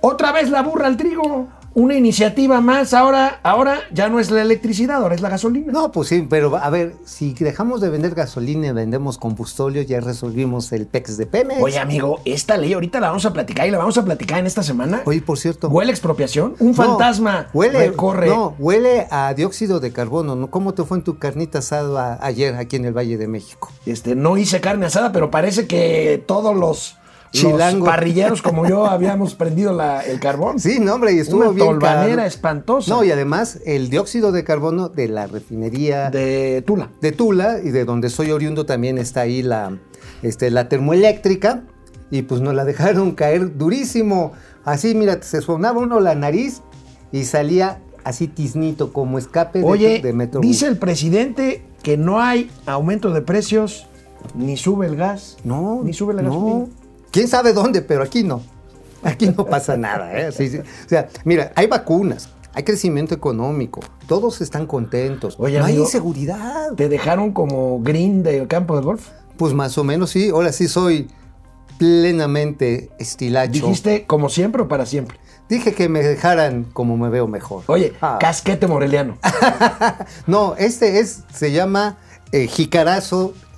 [0.00, 1.48] Otra vez la burra al trigo.
[1.74, 2.92] Una iniciativa más.
[2.92, 5.70] Ahora, ahora ya no es la electricidad, ahora es la gasolina.
[5.72, 10.00] No, pues sí, pero a ver, si dejamos de vender gasolina y vendemos combustorio, ya
[10.00, 11.62] resolvimos el PEX de Pemex.
[11.62, 14.46] Oye, amigo, esta ley ahorita la vamos a platicar y la vamos a platicar en
[14.46, 15.02] esta semana.
[15.04, 15.68] Oye, por cierto.
[15.68, 16.56] ¿Huele expropiación?
[16.58, 18.28] Un No, fantasma huele, recorre.
[18.28, 20.34] No, huele a dióxido de carbono.
[20.34, 20.50] ¿no?
[20.50, 23.70] ¿Cómo te fue en tu carnita asada ayer aquí en el Valle de México?
[23.86, 26.96] Este, no hice carne asada, pero parece que todos los,
[27.32, 27.84] los Chilango.
[27.86, 30.58] parrilleros como yo habíamos prendido la- el carbón.
[30.58, 32.28] Sí, no, hombre, y estuvo Una bien tolvanera caro.
[32.28, 32.94] espantosa.
[32.94, 36.90] No, y además el dióxido de carbono de la refinería De Tula.
[37.00, 39.76] de Tula y de donde soy oriundo también está ahí la,
[40.22, 41.62] este, la termoeléctrica
[42.10, 44.32] y pues nos la dejaron caer durísimo.
[44.64, 46.62] Así, mira, se sonaba uno la nariz
[47.12, 50.40] y salía así tiznito como escape de, Oye, de Metro.
[50.40, 53.86] dice el presidente que no hay aumento de precios,
[54.34, 56.30] ni sube el gas, No, ni sube la no.
[56.30, 56.66] gasolina.
[57.10, 57.82] ¿Quién sabe dónde?
[57.82, 58.42] Pero aquí no.
[59.02, 60.12] Aquí no pasa nada.
[60.18, 60.32] ¿eh?
[60.32, 60.58] Sí, sí.
[60.58, 65.36] O sea, mira, hay vacunas, hay crecimiento económico, todos están contentos.
[65.38, 66.72] Oye, no hay inseguridad.
[66.74, 69.08] ¿Te dejaron como green del campo de golf?
[69.36, 70.30] Pues más o menos sí.
[70.30, 71.08] Ahora sí soy
[71.78, 73.52] plenamente estilacho.
[73.52, 75.18] Dijiste como siempre o para siempre.
[75.48, 77.62] Dije que me dejaran como me veo mejor.
[77.68, 78.18] Oye, Ah.
[78.20, 79.16] casquete moreliano.
[80.26, 81.96] No, este es, se llama
[82.32, 83.32] eh, jicarazo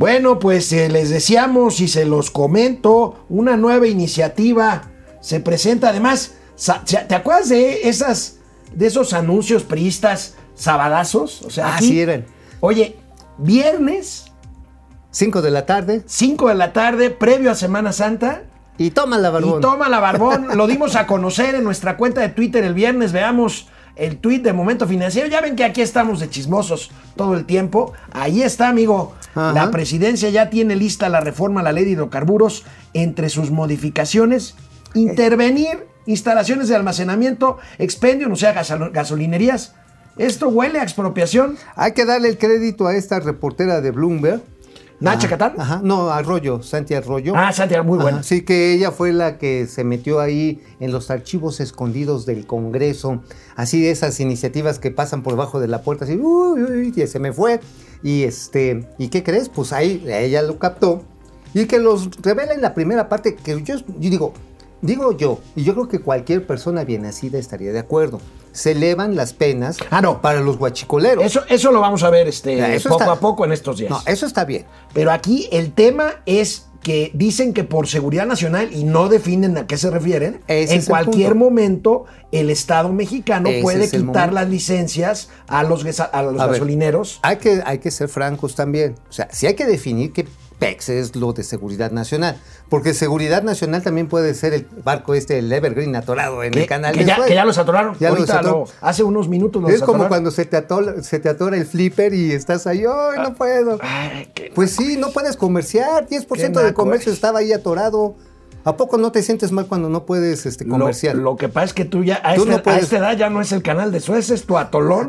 [0.00, 4.84] Bueno, pues eh, les deseamos y se los comento, una nueva iniciativa
[5.20, 5.90] se presenta.
[5.90, 6.36] Además,
[7.06, 8.38] ¿te acuerdas de esas,
[8.74, 11.42] de esos anuncios priistas sabadazos?
[11.42, 12.24] O sea, Ah, aquí- sí eran.
[12.60, 12.96] Oye,
[13.36, 14.24] viernes,
[15.10, 18.44] 5 de la tarde 5 de la tarde, previo a Semana Santa.
[18.78, 19.58] y toma la barbón.
[19.58, 20.56] Y toma la barbón.
[20.56, 23.12] Lo dimos a conocer en nuestra cuenta de Twitter el viernes.
[23.12, 25.28] Veamos el tweet de Momento Financiero.
[25.28, 27.92] Ya ven que aquí estamos de chismosos todo el tiempo.
[28.12, 29.12] Ahí está, amigo.
[29.34, 29.52] Ajá.
[29.52, 32.64] La presidencia ya tiene lista la reforma a la ley de hidrocarburos.
[32.94, 34.54] Entre sus modificaciones,
[34.94, 39.74] intervenir instalaciones de almacenamiento, expendio, o sea, gasol- gasolinerías.
[40.18, 41.56] Esto huele a expropiación.
[41.76, 44.42] Hay que darle el crédito a esta reportera de Bloomberg.
[44.98, 45.52] Nacha Ah, Catán.
[45.58, 47.32] Ajá, no, Arroyo, Santi Arroyo.
[47.34, 48.18] Ah, Santiago, muy buena.
[48.18, 52.46] Ajá, sí, que ella fue la que se metió ahí en los archivos escondidos del
[52.46, 53.22] Congreso,
[53.56, 57.06] así de esas iniciativas que pasan por debajo de la puerta, así, uy, uy, y
[57.06, 57.60] se me fue.
[58.02, 59.48] Y este, ¿y qué crees?
[59.48, 61.02] Pues ahí ella lo captó
[61.52, 64.32] y que los revela en la primera parte que yo, yo digo,
[64.80, 68.20] digo yo, y yo creo que cualquier persona bien nacida estaría de acuerdo.
[68.52, 70.20] Se elevan las penas Ah, no.
[70.22, 71.24] para los guachicoleros.
[71.24, 73.90] Eso, eso lo vamos a ver este, Ya, poco está- a poco en estos días.
[73.90, 74.64] No, eso está bien.
[74.92, 79.66] Pero aquí el tema es que dicen que por seguridad nacional y no definen a
[79.66, 84.30] qué se refieren, Ese en el cualquier momento el Estado mexicano Ese puede quitar momento.
[84.32, 87.20] las licencias a los, a los A ver, gasolineros.
[87.22, 88.94] hay, que, hay que ser francos también.
[89.08, 90.26] O sea, sí hay que definir que
[90.60, 92.36] PEX es lo de seguridad nacional.
[92.68, 96.66] Porque seguridad nacional también puede ser el barco este, el Evergreen atorado en que, el
[96.68, 97.26] canal que de ya, Suez.
[97.28, 97.96] que ya los atoraron.
[97.98, 98.50] Ya los atoró.
[98.50, 101.66] lo- hace unos minutos los Es como cuando se te, atora, se te atora el
[101.66, 103.78] flipper y estás ahí, ¡ay, no puedo!
[103.82, 106.06] Ay, qué- Pues sí, no puedes comerciar.
[106.06, 108.14] 10% Qué del comercio estaba ahí atorado.
[108.62, 111.16] ¿A poco no te sientes mal cuando no puedes este, lo, comerciar?
[111.16, 112.82] lo que pasa es que tú ya, a, Tú este- no a puedes.
[112.84, 115.08] esta edad ya no es el canal de Suez, es tu atolón.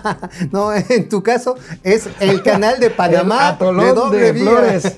[0.52, 4.40] no, en tu caso es el canal de Panamá El atolón de doble de.
[4.40, 4.96] Flores.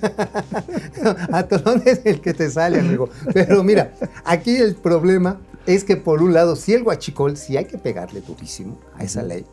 [1.32, 3.08] atolón es el que te sale, amigo.
[3.32, 3.92] Pero mira,
[4.24, 8.20] aquí el problema es que por un lado, si el guachicol, sí hay que pegarle
[8.20, 9.46] durísimo a esa ley.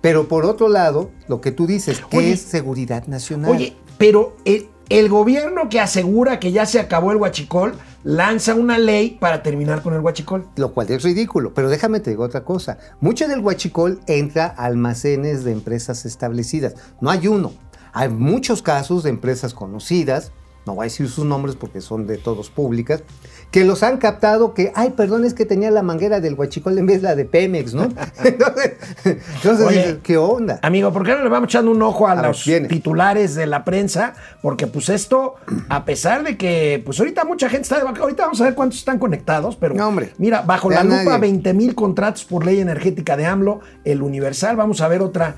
[0.00, 2.32] Pero por otro lado, lo que tú dices, que Oye.
[2.32, 3.50] es seguridad nacional.
[3.50, 7.74] Oye, pero el, el gobierno que asegura que ya se acabó el huachicol
[8.04, 10.46] lanza una ley para terminar con el huachicol.
[10.56, 12.78] Lo cual es ridículo, pero déjame te digo otra cosa.
[13.00, 16.74] Mucho del huachicol entra a almacenes de empresas establecidas.
[17.00, 17.52] No hay uno.
[17.92, 20.30] Hay muchos casos de empresas conocidas,
[20.66, 23.02] no voy a decir sus nombres porque son de todos públicas,
[23.50, 26.84] que los han captado que, ay, perdón, es que tenía la manguera del huachicol en
[26.86, 27.84] vez de la de Pemex, ¿no?
[28.24, 28.72] entonces,
[29.04, 30.58] entonces Oye, ¿qué onda?
[30.62, 34.12] Amigo, ¿por qué no le vamos echando un ojo a, los titulares de la prensa?
[34.42, 35.36] Porque pues esto,
[35.70, 38.54] a pesar de que, pues ahorita mucha gente está de vaca- ahorita vamos a ver
[38.54, 40.12] cuántos están conectados, pero No, hombre.
[40.18, 41.18] mira, bajo la lupa nadie.
[41.20, 45.36] 20 mil contratos por ley energética de AMLO, el Universal, vamos a ver otra,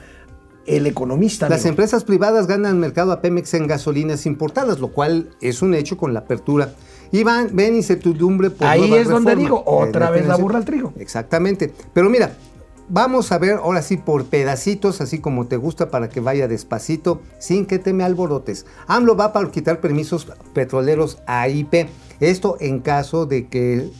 [0.67, 1.49] el economista.
[1.49, 1.71] Las amigo.
[1.71, 6.13] empresas privadas ganan mercado a Pemex en gasolinas importadas, lo cual es un hecho con
[6.15, 6.71] la apertura.
[7.11, 10.59] Y van, ven incertidumbre por Ahí es donde reforma digo, otra en vez la burra
[10.59, 10.93] al trigo.
[10.99, 11.73] Exactamente.
[11.93, 12.33] Pero mira,
[12.89, 17.21] vamos a ver ahora sí por pedacitos, así como te gusta para que vaya despacito,
[17.39, 18.67] sin que te me alborotes.
[18.87, 21.89] AMLO va para quitar permisos petroleros a IP.
[22.21, 23.91] Esto en caso de que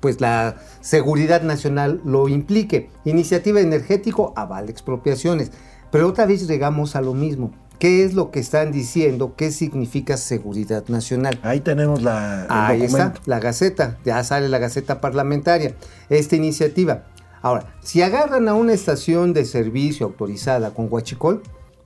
[0.00, 2.90] pues la seguridad nacional lo implique.
[3.04, 5.50] Iniciativa energético avala expropiaciones.
[5.90, 7.52] Pero otra vez llegamos a lo mismo.
[7.78, 9.34] ¿Qué es lo que están diciendo?
[9.36, 11.38] ¿Qué significa seguridad nacional?
[11.42, 15.74] Ahí tenemos la, Ahí está, la Gaceta, ya sale la Gaceta Parlamentaria,
[16.08, 17.04] esta iniciativa.
[17.42, 21.42] Ahora, si agarran a una estación de servicio autorizada con Huachicol,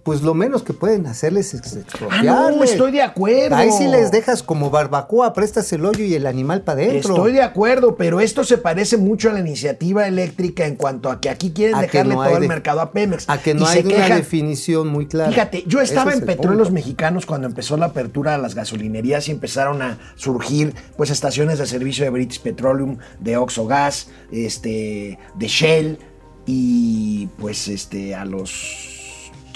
[0.08, 1.78] pues lo menos que pueden hacerles es
[2.10, 3.54] Ah, no, estoy de acuerdo.
[3.56, 7.14] Ahí sí les dejas como barbacoa, prestas el hoyo y el animal para adentro.
[7.14, 11.20] Estoy de acuerdo, pero esto se parece mucho a la iniciativa eléctrica en cuanto a
[11.20, 13.28] que aquí quieren A dejarle no todo el de- mercado a Pemex.
[13.28, 14.16] A que no hay una quejan.
[14.16, 15.30] definición muy clara.
[15.30, 16.70] Fíjate, yo estaba es en el Petróleos.
[16.70, 21.66] Mexicanos cuando empezó la apertura a las gasolinerías y empezaron a surgir pues estaciones de
[21.66, 25.98] servicio de British Petroleum, de Oxo Gas, este, de Shell
[26.46, 28.94] y pues este a los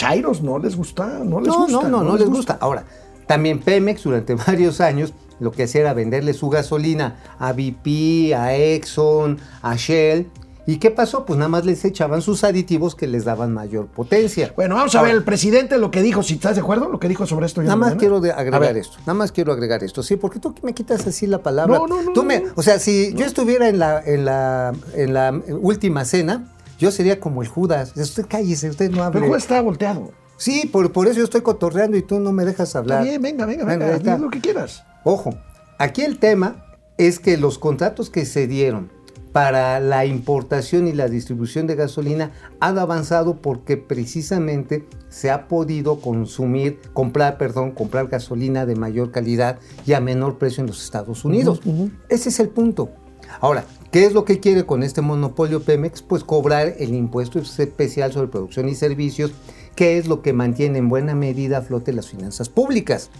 [0.02, 1.72] Chairos no les gusta, no les No, gusta.
[1.88, 2.58] no, no, no les gusta.
[2.60, 2.84] Ahora,
[3.26, 8.54] también Pemex durante varios años lo que hacía era venderle su gasolina a BP, a
[8.54, 10.28] Exxon, a Shell.
[10.64, 11.24] ¿Y qué pasó?
[11.26, 14.52] Pues nada más les echaban sus aditivos que les daban mayor potencia.
[14.54, 17.08] Bueno, vamos a ver el presidente lo que dijo, si estás de acuerdo, lo que
[17.08, 17.60] dijo sobre esto.
[17.60, 18.98] en Nada más quiero agregar esto.
[19.00, 20.04] Nada más quiero agregar esto.
[20.04, 21.76] Sí, porque tú me quitas así la palabra.
[21.78, 22.52] No, no, no, Tú no, me, no.
[22.54, 26.44] o sea, si yo estuviera en la, en la, en la última cena,
[26.82, 27.92] yo sería como el Judas.
[27.96, 29.20] Usted cállese, usted no hable.
[29.20, 30.10] Pero el está volteado.
[30.36, 32.98] Sí, por, por eso yo estoy cotorreando y tú no me dejas hablar.
[32.98, 34.14] Está bien, venga, venga, venga, está.
[34.14, 34.84] haz lo que quieras.
[35.04, 35.30] Ojo,
[35.78, 36.66] aquí el tema
[36.98, 38.90] es que los contratos que se dieron
[39.30, 46.00] para la importación y la distribución de gasolina han avanzado porque precisamente se ha podido
[46.00, 51.24] consumir, comprar, perdón, comprar gasolina de mayor calidad y a menor precio en los Estados
[51.24, 51.60] Unidos.
[52.08, 52.90] Ese es el punto.
[53.40, 56.02] Ahora, ¿qué es lo que quiere con este monopolio Pemex?
[56.02, 59.32] Pues cobrar el impuesto especial sobre producción y servicios,
[59.74, 63.10] que es lo que mantiene en buena medida a flote las finanzas públicas.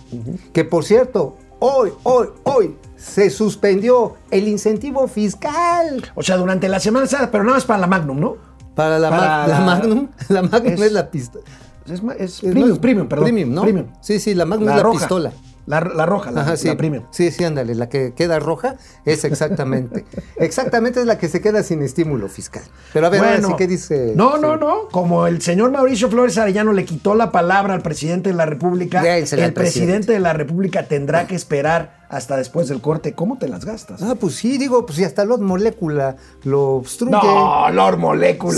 [0.52, 6.78] Que por cierto, hoy, hoy, hoy se suspendió el incentivo fiscal O sea, durante la
[6.80, 8.36] semana, pero nada más para la Magnum, ¿no?
[8.74, 10.08] para la, Para ma- la la- Magnum.
[10.28, 11.44] La Magnum es, es- la pistola.
[11.86, 13.24] Es, es premium, premium, perdón.
[13.24, 13.62] Premium, ¿no?
[13.62, 13.86] Premium.
[14.00, 14.98] Sí, sí, la Magnum es la roja.
[15.00, 15.32] pistola.
[15.66, 16.66] La, la roja, la, Ajá, sí.
[16.66, 17.04] la premium.
[17.10, 20.04] Sí, sí, ándale, la que queda roja es exactamente.
[20.36, 22.64] exactamente es la que se queda sin estímulo fiscal.
[22.92, 24.12] Pero a ver, ahora sí, ¿qué dice?
[24.16, 24.88] No, no, no.
[24.90, 29.02] Como el señor Mauricio Flores Arellano le quitó la palabra al presidente de la República,
[29.16, 33.14] el presidente de la República tendrá que esperar hasta después del corte.
[33.14, 34.02] ¿Cómo te las gastas?
[34.02, 37.10] Ah, pues sí, digo, pues si hasta Lord Molécula lo obstruye.
[37.12, 38.52] No, Lord Molécula.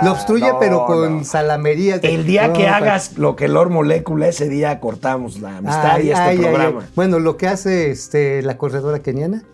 [0.00, 1.24] Sí, lo obstruye, No, pero con no.
[1.24, 2.02] salamerías.
[2.02, 5.58] de- El día No, que pa- hagas lo que Lord Molécula, ese día cortamos la
[5.58, 6.80] amistad Ay, y este ay, programa.
[6.82, 6.86] ay.
[6.96, 9.44] Bueno, lo que hace este, la corredora keniana,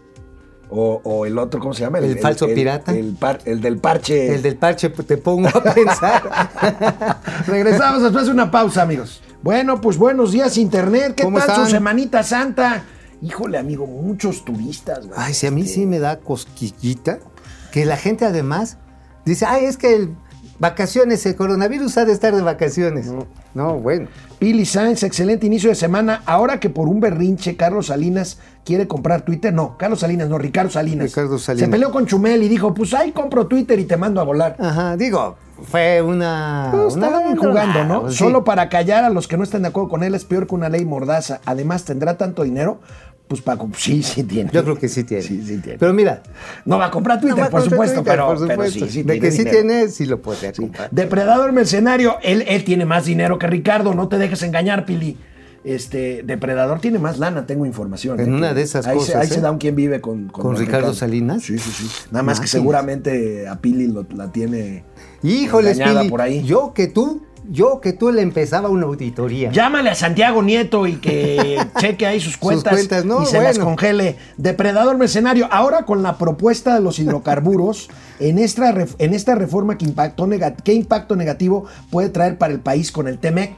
[0.68, 1.98] O, o el otro, ¿cómo se llama?
[1.98, 2.90] El falso pirata.
[2.92, 4.34] El, par- el del parche.
[4.34, 6.22] el del parche, pues, te pongo a pensar.
[7.46, 9.22] Regresamos después de una pausa, amigos.
[9.42, 11.14] Bueno, pues buenos días, Internet.
[11.16, 11.64] ¿Qué ¿Cómo tal están?
[11.66, 12.82] su semanita santa?
[13.22, 15.06] Híjole, amigo, muchos turistas.
[15.06, 15.18] güey.
[15.18, 17.18] Ay, si a mí Este, sí me da cosquillita,
[17.72, 18.78] que la gente además
[19.24, 20.16] dice, ay, es que el
[20.58, 23.10] vacaciones, el coronavirus ha de estar de vacaciones.
[23.54, 24.08] No, bueno.
[24.38, 26.22] Pili Sainz, excelente inicio de semana.
[26.26, 30.70] Ahora que por un berrinche Carlos Salinas quiere comprar Twitter, no, Carlos Salinas, no, Ricardo
[30.70, 31.06] Salinas.
[31.06, 31.66] Ricardo Salinas.
[31.66, 34.56] Se peleó con Chumel y dijo, pues ahí compro Twitter y te mando a volar.
[34.58, 36.68] Ajá, digo, fue una...
[36.70, 38.00] Pues una estaban jugando, ¿no?
[38.02, 38.18] pues sí.
[38.18, 40.54] Solo para callar a los que no estén de acuerdo con él es peor que
[40.54, 41.40] una ley mordaza.
[41.46, 42.80] Además, ¿tendrá tanto dinero?
[43.28, 44.50] Pues Paco, sí, sí tiene.
[44.52, 45.22] Yo creo que sí tiene.
[45.22, 45.78] Sí, sí tiene.
[45.78, 46.22] Pero mira,
[46.64, 48.86] no va a comprar Twitter, no por supuesto, Twitter, pero, por pero supuesto.
[48.86, 50.88] sí, sí de tiene que sí tiene, sí lo puede comprar.
[50.92, 55.16] Depredador mercenario, él, él tiene más dinero que Ricardo, no te dejes engañar, Pili.
[55.64, 58.20] Este, Depredador tiene más lana, tengo información.
[58.20, 58.36] En ¿eh?
[58.36, 59.34] una Que de esas ahí Se, cosas, ahí ¿eh?
[59.34, 61.42] se da un quien vive con, ¿Con Ricardo Salinas?
[61.42, 61.88] Sí, sí, sí.
[62.12, 64.84] Nada más que seguramente a Pili lo- la tiene
[65.24, 66.44] Híjoles, Pili, por ahí.
[66.44, 69.50] yo que tú, yo que tú le empezaba una auditoría.
[69.52, 73.58] Llámale a Santiago Nieto y que cheque ahí sus cuentas, cuentas, no, y se las
[73.58, 74.16] congele.
[74.36, 75.48] Depredador mercenario.
[75.50, 77.88] Ahora con la propuesta de los hidrocarburos,
[78.20, 82.60] en esta, en esta reforma, ¿qué impacto, nega- ¿qué impacto negativo puede traer para el
[82.60, 83.52] país con el TEMEC?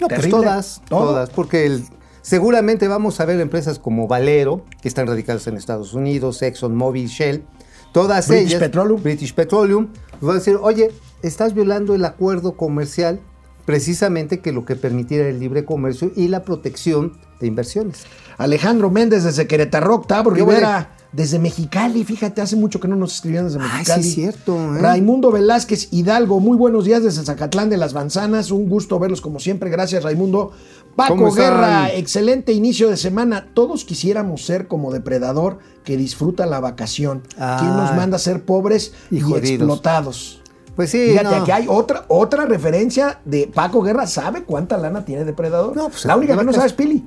[0.00, 1.04] No, pues todas, Todo.
[1.06, 1.84] todas, porque el-
[2.22, 7.44] seguramente vamos a ver empresas como Valero, que están radicadas en Estados Unidos, ExxonMobil, Shell,
[7.92, 9.02] todas British ellas, Petroleum.
[9.02, 9.88] British Petroleum,
[10.20, 10.90] van a decir, oye,
[11.22, 13.20] estás violando el acuerdo comercial,
[13.64, 18.04] precisamente que lo que permitiera el libre comercio y la protección de inversiones.
[18.38, 22.04] Alejandro Méndez desde Querétaro, Octavio ¿Qué Rivera desde Mexicali.
[22.04, 24.02] Fíjate, hace mucho que no nos escribían desde Mexicali.
[24.02, 24.78] sí cierto, ¿eh?
[24.80, 28.50] Raimundo Velázquez Hidalgo, muy buenos días desde Zacatlán de las Manzanas.
[28.50, 29.70] Un gusto verlos como siempre.
[29.70, 30.52] Gracias, Raimundo.
[30.94, 31.32] Paco.
[31.32, 33.48] Guerra, excelente inicio de semana.
[33.52, 37.22] Todos quisiéramos ser como depredador que disfruta la vacación.
[37.38, 37.58] Ah.
[37.60, 40.42] ¿Quién nos manda a ser pobres y, explotados?
[40.76, 41.42] Pues sí, Fíjate, no.
[41.42, 44.06] aquí hay otra, otra referencia de Paco Guerra.
[44.06, 45.74] ¿Sabe cuánta lana tiene Depredador?
[45.74, 47.04] No, pues, la única que no sabe es Pili.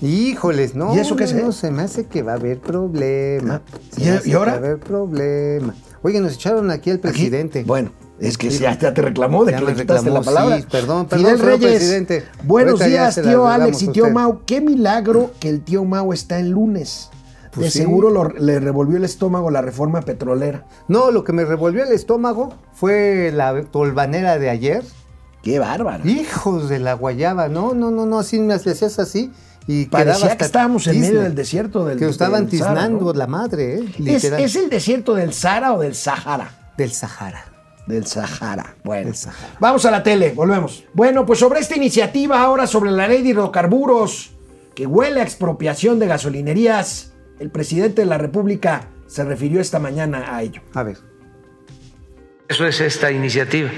[0.00, 0.94] Híjoles, no.
[0.96, 1.32] ¿Y eso qué es?
[1.34, 3.62] no, se me hace que va a haber problema.
[3.64, 4.50] Ah, Se ¿y- me y hace que ahora?
[4.52, 5.74] Va a haber problema.
[6.02, 7.62] Oye, nos echaron aquí al Aquí, presidente.
[7.62, 8.58] bueno, es que Sí.
[8.58, 10.56] ya, ya te reclamó de que le quitaste la palabra.
[10.58, 11.70] sí, perdón, perdón, Fidel Reyes.
[11.78, 12.24] presidente.
[12.42, 14.10] Buenos Ahorita días, tío Alex y tío.
[14.10, 14.40] Mau.
[14.44, 17.08] Qué milagro que el tío Mau está en lunes.
[17.52, 17.78] Pues de sí.
[17.80, 20.64] seguro lo- le revolvió el estómago la reforma petrolera.
[20.88, 24.82] No, lo que me revolvió el estómago fue la tolvanera de ayer.
[25.42, 26.08] Qué bárbaro.
[26.08, 27.48] Hijos de la guayaba.
[27.48, 29.30] No, no, no, no, así me hacías así.
[29.66, 33.12] Y Parecía hasta que estábamos en medio del desierto del Que estaban del Sahara, tiznando
[33.12, 33.18] ¿no?
[33.18, 33.84] la madre, ¿eh?
[34.06, 36.72] ¿Es, es el desierto del Sahara o del Sahara?
[36.76, 37.44] Del Sahara.
[37.86, 38.74] Del Sahara.
[38.82, 39.56] Bueno, Del Sahara.
[39.60, 40.84] vamos a la tele, volvemos.
[40.94, 44.30] Bueno, pues sobre esta iniciativa ahora sobre la ley de hidrocarburos
[44.74, 50.34] que huele a expropiación de gasolinerías, el presidente de la República se refirió esta mañana
[50.34, 50.62] a ello.
[50.74, 50.98] A ver.
[52.48, 53.70] Eso es esta iniciativa,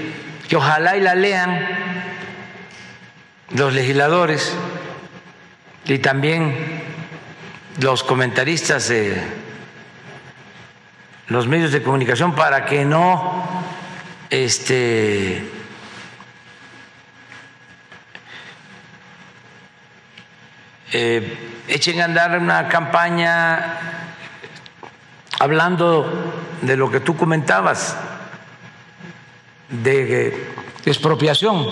[0.47, 1.59] que ojalá y la lean
[3.55, 4.53] los legisladores
[5.85, 6.53] y también
[7.81, 9.15] los comentaristas de
[11.27, 13.43] los medios de comunicación para que no
[14.29, 15.43] este
[20.91, 23.77] eh, echen a andar una campaña
[25.39, 27.97] hablando de lo que tú comentabas,
[29.69, 30.47] de eh,
[30.85, 31.67] expropiación.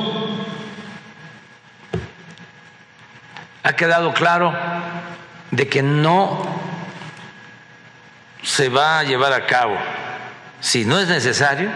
[3.64, 4.54] Ha quedado claro
[5.52, 6.44] de que no
[8.42, 9.78] se va a llevar a cabo,
[10.60, 11.70] si no es necesario,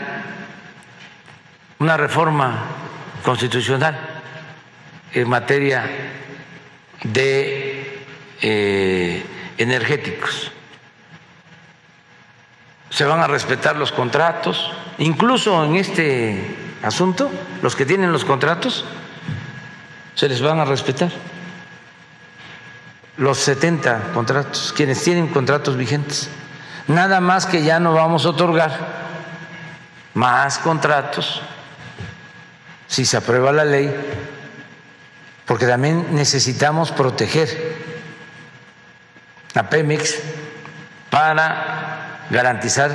[1.80, 2.66] una reforma
[3.24, 3.98] constitucional
[5.14, 5.86] en materia
[7.04, 7.67] de
[8.42, 9.26] eh,
[9.58, 10.52] energéticos
[12.90, 17.30] se van a respetar los contratos, incluso en este asunto,
[17.62, 18.86] los que tienen los contratos,
[20.16, 21.12] se les van a respetar.
[23.18, 26.30] Los 70 contratos, quienes tienen contratos vigentes.
[26.88, 28.72] Nada más que ya no vamos a otorgar
[30.14, 31.42] más contratos
[32.88, 33.94] si se aprueba la ley,
[35.46, 37.87] porque también necesitamos proteger
[39.58, 40.20] a Pemex
[41.10, 42.92] para garantizar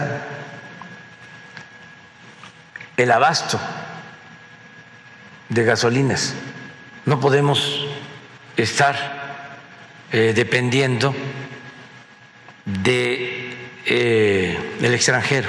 [2.96, 3.58] el abasto
[5.48, 6.34] de gasolinas.
[7.04, 7.86] No podemos
[8.56, 8.96] estar
[10.12, 11.14] eh, dependiendo
[12.64, 15.48] de eh, el extranjero.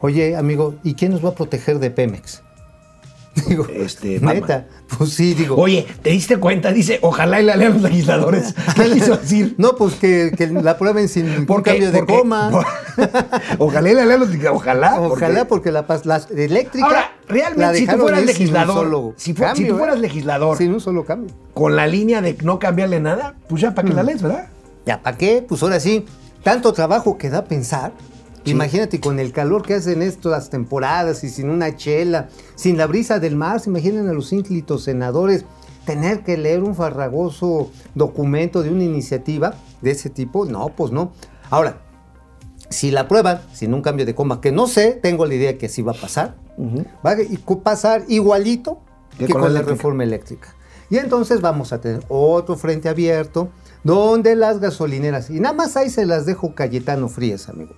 [0.00, 2.42] Oye, amigo, ¿y quién nos va a proteger de Pemex?
[3.48, 4.66] Digo, Este, neta,
[4.98, 5.56] pues sí, digo.
[5.56, 6.70] Oye, ¿te diste cuenta?
[6.70, 8.54] Dice, ojalá y la lean los legisladores.
[8.76, 9.54] ¿Qué quiso decir?
[9.56, 12.50] No, pues que, que la prueben sin Porque- cambio de porque- coma.
[13.58, 14.60] ojalá y la lean los legisladores.
[14.62, 15.00] Ojalá.
[15.00, 16.84] Ojalá, porque la, pas- la eléctrica.
[16.86, 19.66] Ahora, la realmente, si tú fueras ir sin un legislador, solo si, fu- si cambio,
[19.72, 20.00] tú fueras ¿eh?
[20.00, 21.34] legislador Sin un solo cambio.
[21.54, 23.90] con la línea de no cambiarle nada, pues ya para Mm.
[23.90, 24.48] que la lees, ¿verdad?
[24.84, 25.42] ¿Ya para qué?
[25.48, 26.04] Pues ahora sí,
[26.42, 27.92] tanto trabajo que da pensar.
[28.44, 33.20] Imagínate con el calor que hacen estas temporadas y sin una chela, sin la brisa
[33.20, 35.44] del mar, se imaginen a los ínclitos senadores
[35.84, 40.44] tener que leer un farragoso documento de una iniciativa de ese tipo.
[40.44, 41.12] No, pues no.
[41.50, 41.82] Ahora,
[42.68, 45.68] si la aprueban sin un cambio de coma, que no sé, tengo la idea que
[45.68, 46.36] sí va a pasar,
[47.04, 48.80] va a pasar igualito
[49.18, 50.54] Que con la reforma eléctrica.
[50.90, 53.50] Y entonces vamos a tener otro frente abierto
[53.84, 57.74] donde las gasolineras, y nada más ahí se las dejo Cayetano Frías, amigo.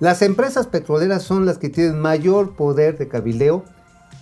[0.00, 3.64] Las empresas petroleras son las que tienen mayor poder de cabildeo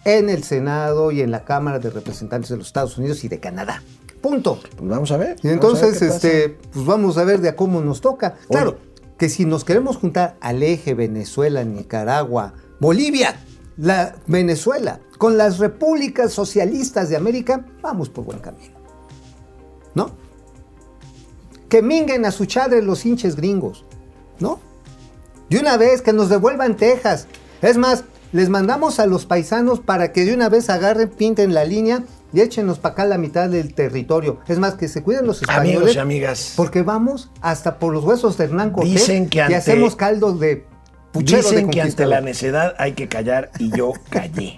[0.05, 3.41] en el Senado y en la Cámara de Representantes de los Estados Unidos y de
[3.41, 3.83] Canadá.
[4.23, 4.59] Punto.
[4.77, 5.37] Pues vamos a ver.
[5.43, 8.37] Y ver entonces, este, pues vamos a ver de a cómo nos toca.
[8.49, 8.49] Oye.
[8.49, 8.79] Claro,
[9.19, 13.37] que si nos queremos juntar al eje Venezuela, Nicaragua, Bolivia,
[13.77, 18.75] la Venezuela, con las repúblicas socialistas de América, vamos por buen camino.
[19.95, 20.11] ¿No?
[21.69, 23.85] Que minguen a su chadre los hinches gringos.
[24.39, 24.61] ¿No?
[25.51, 27.27] De una vez, que nos devuelvan Texas.
[27.63, 31.65] Es más, les mandamos a los paisanos para que de una vez agarren, pinten la
[31.65, 34.41] línea y échenos para acá la mitad del territorio.
[34.49, 35.77] Es más, que se cuiden los españoles.
[35.77, 36.53] Amigos y amigas.
[36.57, 40.33] Porque vamos hasta por los huesos de Hernán Cortés Dicen que y ante- hacemos caldo
[40.33, 40.67] de
[41.17, 44.57] puchero de Dicen que ante la necedad hay que callar y yo callé.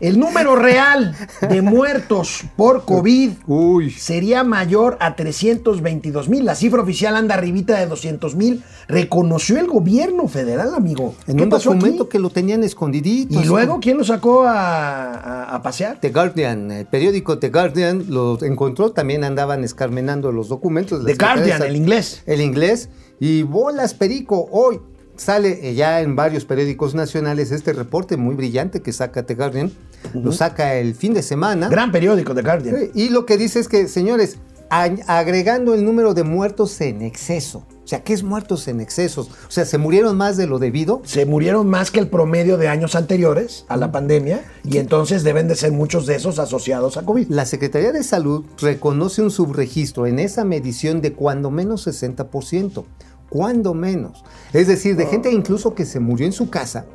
[0.00, 1.14] El número real
[1.46, 3.90] de muertos por COVID Uy.
[3.90, 6.44] sería mayor a 322 mil.
[6.46, 8.62] La cifra oficial anda arribita de 200 mil.
[8.88, 11.14] Reconoció el gobierno federal, amigo.
[11.26, 12.12] En ¿Qué un pasó documento aquí?
[12.12, 13.34] que lo tenían escondidito.
[13.34, 16.00] Y así luego, ¿quién lo sacó a, a- a pasear?
[16.00, 21.04] The Guardian, el periódico The Guardian lo encontró, también andaban escarmenando los documentos.
[21.04, 22.22] The Guardian, el inglés.
[22.24, 22.88] El inglés.
[23.22, 24.80] Y bolas, perico, hoy
[25.20, 29.70] sale eh, ya en varios periódicos nacionales este reporte muy brillante que saca The Guardian,
[30.14, 31.68] lo saca el fin de semana.
[31.68, 32.90] Gran periódico de Guardian.
[32.94, 34.38] Y lo que dice es que, señores,
[34.70, 37.66] agregando el número de muertos en exceso.
[37.84, 39.28] O sea, ¿qué es muertos en excesos?
[39.28, 41.02] O sea, ¿se murieron más de lo debido?
[41.04, 45.48] Se murieron más que el promedio de años anteriores a la pandemia y entonces deben
[45.48, 47.28] de ser muchos de esos asociados a COVID.
[47.28, 52.84] La Secretaría de Salud reconoce un subregistro en esa medición de cuando menos 60%.
[53.30, 54.22] Cuando menos.
[54.52, 56.86] Es decir, de gente incluso que se murió en su casa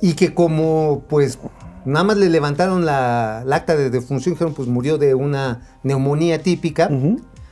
[0.00, 1.38] y que como pues
[1.84, 6.42] nada más le levantaron la, la acta de defunción, dijeron pues murió de una neumonía
[6.42, 6.90] típica,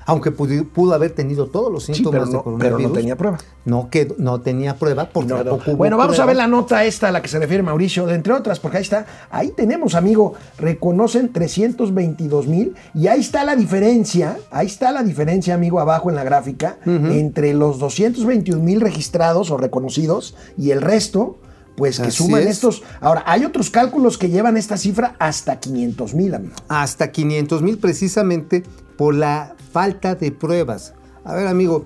[0.08, 2.82] aunque pudo, pudo haber tenido todos los Sí, síntomas pero de no, pero coronavirus.
[2.82, 3.38] no tenía prueba.
[3.64, 5.44] No, que, no tenía prueba porque No, no.
[5.44, 8.06] tampoco hubo Bueno, vamos a ver la nota esta a la que se refiere Mauricio,
[8.06, 13.44] de entre otras, porque ahí está, ahí tenemos, amigo, reconocen 322 mil y ahí está
[13.44, 18.80] la diferencia, ahí está la diferencia, amigo, abajo en la gráfica, entre los 221 mil
[18.80, 21.36] registrados o reconocidos y el resto,
[21.76, 22.48] pues que Así suman es.
[22.48, 22.82] estos.
[23.00, 26.54] Ahora, hay otros cálculos que llevan esta cifra hasta 500 mil, amigo.
[26.68, 28.64] hasta 500 mil precisamente
[28.96, 30.94] por la falta de pruebas.
[31.24, 31.84] A ver, amigo,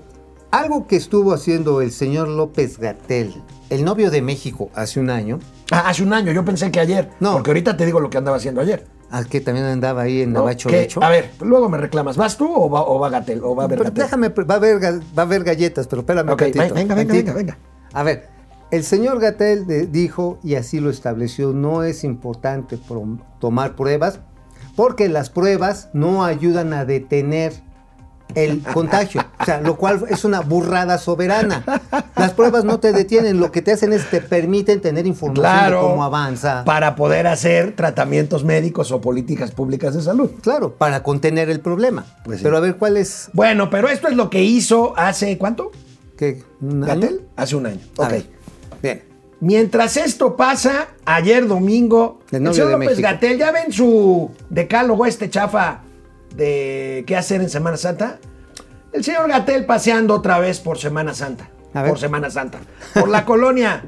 [0.51, 5.39] algo que estuvo haciendo el señor López Gatel, el novio de México, hace un año,
[5.71, 7.33] Ah, hace un año, yo pensé que ayer, No.
[7.33, 8.87] porque ahorita te digo lo que andaba haciendo ayer.
[9.11, 10.41] al que también andaba ahí en ¿no?
[10.41, 10.89] Navacho Que.
[11.01, 13.41] A ver, luego me reclamas, ¿vas tú o va, o va Gatel?
[13.45, 14.05] O va a haber Pero Gatell?
[14.05, 17.33] déjame, va a, haber, va a haber galletas, pero espérame Ok, tantito, venga, venga, venga,
[17.35, 17.59] venga.
[17.93, 18.29] A ver,
[18.71, 22.79] el señor Gatel dijo, y así lo estableció, no es importante
[23.39, 24.21] tomar pruebas,
[24.77, 27.53] porque las pruebas no ayudan a detener
[28.35, 31.65] el contagio, o sea, lo cual es una burrada soberana.
[32.17, 35.83] Las pruebas no te detienen, lo que te hacen es te permiten tener información Claro.
[35.83, 36.65] de cómo avanza.
[36.65, 40.31] Para poder hacer tratamientos médicos o políticas públicas de salud.
[40.43, 42.05] Claro, para contener el problema.
[42.25, 42.45] Pues sí.
[42.45, 43.29] Pero a ver, ¿cuál es?
[43.33, 45.71] Bueno, pero esto es lo que hizo hace, ¿cuánto?
[46.17, 46.43] ¿Qué?
[46.61, 46.87] ¿Un año?
[47.01, 47.21] ¿Gatel?
[47.37, 47.81] Hace un año.
[47.99, 48.11] A Ok.
[48.11, 48.27] ver,
[48.83, 49.03] Bien.
[49.41, 53.01] Mientras esto pasa, ayer domingo, El el señor López.
[53.01, 55.81] Gatel, ¿ya ven su decálogo este chafa
[56.35, 58.19] de qué hacer en Semana Santa?
[58.93, 61.49] El señor Gatel paseando otra vez por Semana Santa.
[61.75, 61.85] A.
[61.85, 62.59] Por Semana Santa.
[62.95, 63.85] Por la colonia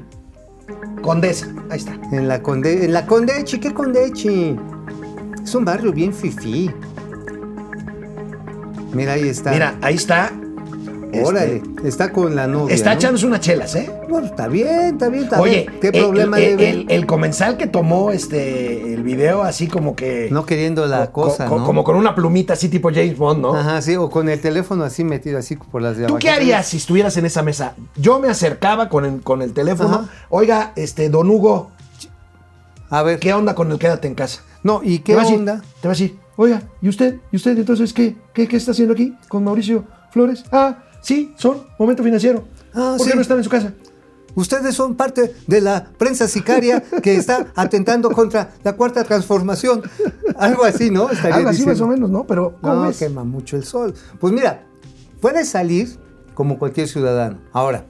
[1.01, 1.47] Condesa.
[1.69, 1.93] Ahí está.
[2.11, 4.57] En la Conde, en la Condechi, ¿qué Condechi?
[5.43, 6.71] Es un barrio bien fifí.
[8.93, 9.51] Mira, ahí está.
[9.51, 10.31] Mira, ahí está.
[11.23, 12.73] Órale, Este, está con la novia.
[12.75, 12.95] está ¿no?
[12.97, 13.89] echándose unas chelas, ¿eh?
[14.09, 15.79] Bueno, está bien, está bien, está Oye, bien.
[15.79, 16.69] ¿Qué el- problema el, debe?
[16.69, 21.23] el- el comensal que tomó este el video así como que no queriendo la co-
[21.23, 21.65] cosa, co- ¿no?
[21.65, 23.55] como con una plumita así tipo James Bond, ¿no?
[23.55, 26.65] Ajá, sí, o con el teléfono así metido así por las de ¿Tú qué harías
[26.67, 27.73] si estuvieras en esa mesa?
[27.95, 29.95] Yo me acercaba con el, con el teléfono.
[29.95, 30.09] Ajá.
[30.29, 31.71] Oiga, este, don Hugo,
[32.89, 34.41] A ver, ¿qué onda con el quédate en casa?
[34.63, 35.61] no, ¿y Te qué va a decir- onda?
[35.81, 37.17] te va a decir, oiga, ¿y usted?
[37.31, 38.15] ¿Y usted entonces qué?
[38.33, 40.43] ¿Qué, qué está haciendo aquí con Mauricio Flores?
[40.51, 42.43] Ah, sí, son Momento Financiero.
[42.73, 43.73] Ah, ¿Por qué no están en su casa?
[44.35, 49.81] Ustedes son parte de la prensa sicaria que está atentando contra la cuarta transformación.
[50.37, 51.09] Algo así, ¿no?
[51.09, 52.25] Estaría Algo así más o menos, ¿no?
[52.27, 52.97] Pero, ¿cómo No, ves?
[52.97, 53.93] quema mucho el sol.
[54.19, 54.65] Pues mira,
[55.21, 55.97] puedes salir
[56.33, 57.37] como cualquier ciudadano.
[57.53, 57.85] Ahora,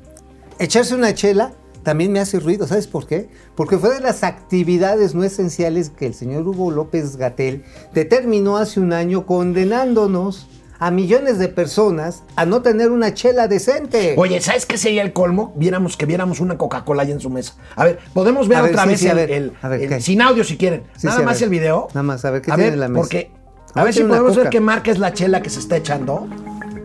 [0.59, 2.67] echarse una chela también me hace ruido.
[2.67, 3.29] ¿Sabes por qué?
[3.55, 8.79] Porque fue de las actividades no esenciales que el señor Hugo López Gatel determinó hace
[8.79, 10.47] un año condenándonos
[10.79, 14.15] a millones de personas a no tener una chela decente.
[14.17, 15.53] Oye, ¿sabes qué sería el colmo?
[15.55, 17.53] Viéramos que viéramos una Coca-Cola ahí en su mesa.
[17.75, 19.67] A ver, podemos ver A ver, otra sí, vez sí, a el, ver, el- a
[19.69, 20.83] ver, sin audio si quieren.
[20.97, 21.87] Sí, Nada a más el video.
[21.93, 22.99] Nada más, a ver, ¿qué tiene en la mesa?
[23.01, 23.31] Porque
[23.73, 26.27] a ver si tiene podemos ver qué marca es la chela que se está echando.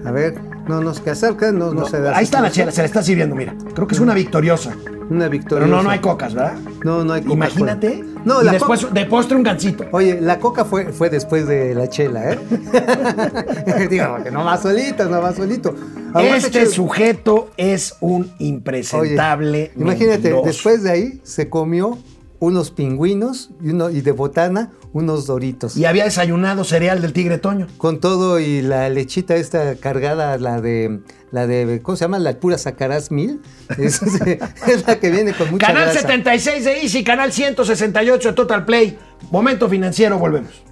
[0.04, 0.34] A ver,
[0.66, 2.16] no nos que acerca, no, no, No, se da.
[2.16, 3.54] ahí está la chela, se la está sirviendo, mira.
[3.74, 4.72] Creo que es una victoriosa.
[5.10, 5.64] Una victoria.
[5.64, 6.54] Pero no, no hay cocas, ¿verdad?
[6.84, 7.46] No, no hay Coca-Cola.
[7.74, 8.04] Imagínate.
[8.24, 9.84] No, y la después Coca- de postre un gancito.
[9.92, 12.38] Oye, la coca fue, fue después de la chela, ¿eh?
[13.90, 15.74] Digo, que no va solita, no va solito.
[16.14, 19.72] Además, Este sujeto es un Oye, impresentable.
[19.76, 20.46] imagínate, mentiroso.
[20.46, 21.98] después de ahí se comió
[22.40, 25.76] unos pingüinos y, uno, y de botana unos doritos.
[25.76, 27.68] Y había desayunado cereal del tigre Toño.
[27.76, 31.00] Con todo y la lechita esta cargada, la de,
[31.30, 32.18] la de, ¿cómo se llama?
[32.18, 33.40] La pura sacarás mil.
[33.78, 36.00] Es, es la que viene con mucha Canal grasa.
[36.00, 38.98] 76 de Easy, canal 168 de Total Play.
[39.30, 40.69] Momento financiero, volvemos.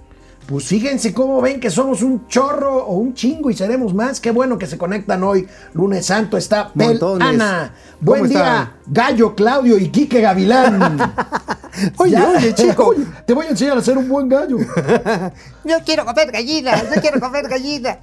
[0.49, 4.19] Pues fíjense cómo ven que somos un chorro o un chingo y seremos más.
[4.19, 5.47] Qué bueno que se conectan hoy.
[5.73, 6.99] Lunes Santo está Pel.
[7.21, 7.71] Ana.
[7.99, 8.71] ¿Cómo Buen día, están?
[8.87, 10.97] Gallo Claudio y Quique Gavilán.
[11.97, 12.29] Oye, Ya.
[12.29, 12.85] oye, chico.
[12.87, 14.57] Oye, te voy a enseñar a ser un buen gallo.
[15.65, 17.99] Yo quiero comer gallina, yo quiero comer gallina.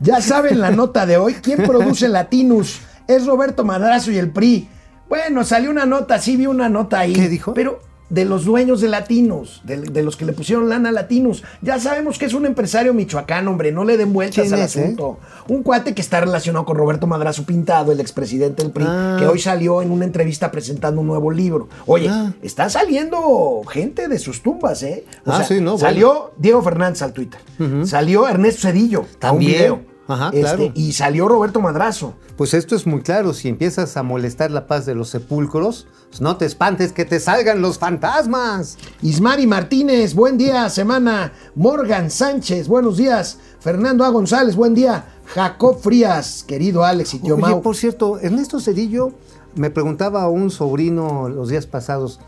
[0.00, 1.34] Ya saben la nota de hoy.
[1.34, 2.80] ¿Quién produce Latinus?
[3.06, 4.68] Es Roberto Madrazo y el PRI.
[5.08, 7.12] Bueno, salió una nota, sí vi una nota ahí.
[7.12, 7.54] ¿Qué dijo?
[7.54, 11.42] Pero de los dueños de Latinos, de, de los que le pusieron lana a Latinos.
[11.60, 14.76] Ya sabemos que es un empresario michoacán, hombre, no le den vueltas ¿Quién al es,
[14.76, 14.82] eh?
[14.84, 15.18] asunto.
[15.48, 19.16] Un cuate que está relacionado con Roberto Madrazo Pintado, el expresidente del PRI, Ah.
[19.18, 21.68] que hoy salió en una entrevista presentando un nuevo libro.
[21.86, 22.32] Oye, Ah.
[22.42, 25.04] está saliendo gente de sus tumbas, ¿eh?
[25.24, 25.78] O Ah, sea, sí, no, bueno.
[25.78, 27.40] Salió Diego Fernández al Twitter,
[27.84, 29.52] salió Ernesto Cedillo a un También.
[29.52, 29.95] video.
[30.08, 30.72] Ajá, Este, claro.
[30.74, 32.14] Y salió Roberto Madrazo.
[32.36, 36.20] Pues esto es muy claro, si empiezas a molestar la paz de los sepulcros, pues
[36.20, 38.78] no te espantes que te salgan los fantasmas.
[39.02, 41.32] Ismari Martínez, buen día, semana.
[41.54, 43.38] Morgan Sánchez, buenos días.
[43.58, 44.10] Fernando A.
[44.10, 45.06] González, buen día.
[45.34, 47.62] Jacob Frías, querido Alex y tío Oye, Mau.
[47.62, 49.12] por cierto, Ernesto Cedillo
[49.56, 52.20] me preguntaba a un sobrino los días pasados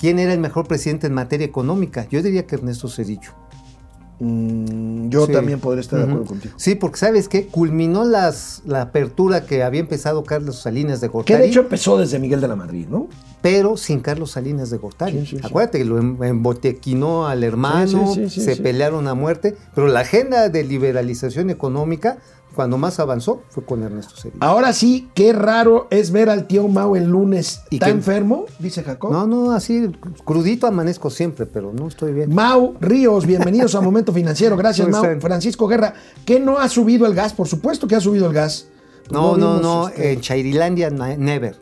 [0.00, 2.08] quién era el mejor presidente en materia económica.
[2.08, 3.32] Yo diría que Ernesto Cedillo.
[4.20, 5.32] Mm, yo Sí.
[5.32, 6.54] también podría estar de acuerdo contigo.
[6.58, 11.12] Sí, porque sabes qué, culminó las, la apertura que había empezado Carlos Salinas de Que
[11.12, 13.08] Gortari, de hecho empezó desde Miguel de la Madrid, ¿no?
[13.42, 15.20] Pero sin Carlos Salinas de Gortari.
[15.20, 15.42] Sí, sí, sí.
[15.44, 20.64] Acuérdate que lo em- embotequinó al hermano, se pelearon a muerte, pero la agenda de
[20.64, 22.18] liberalización económica,
[22.54, 24.38] cuando más avanzó, fue con Ernesto Cedillo.
[24.40, 27.60] Ahora sí, qué raro es ver al tío Mau el lunes.
[27.70, 28.46] ¿Y ¿Está enfermo?
[28.58, 29.12] Dice Jacob.
[29.12, 29.90] No, no, así
[30.24, 32.34] crudito amanezco siempre, pero no estoy bien.
[32.34, 34.56] Mau Ríos, bienvenidos a Momento Financiero.
[34.58, 35.20] Gracias, ¿Cómo Mau.
[35.20, 37.32] Francisco Guerra, ¿qué no ha subido el gas?
[37.32, 38.66] Por supuesto que ha subido el gas.
[39.12, 41.56] No, no, vimos, no, este, en Chairilandia never.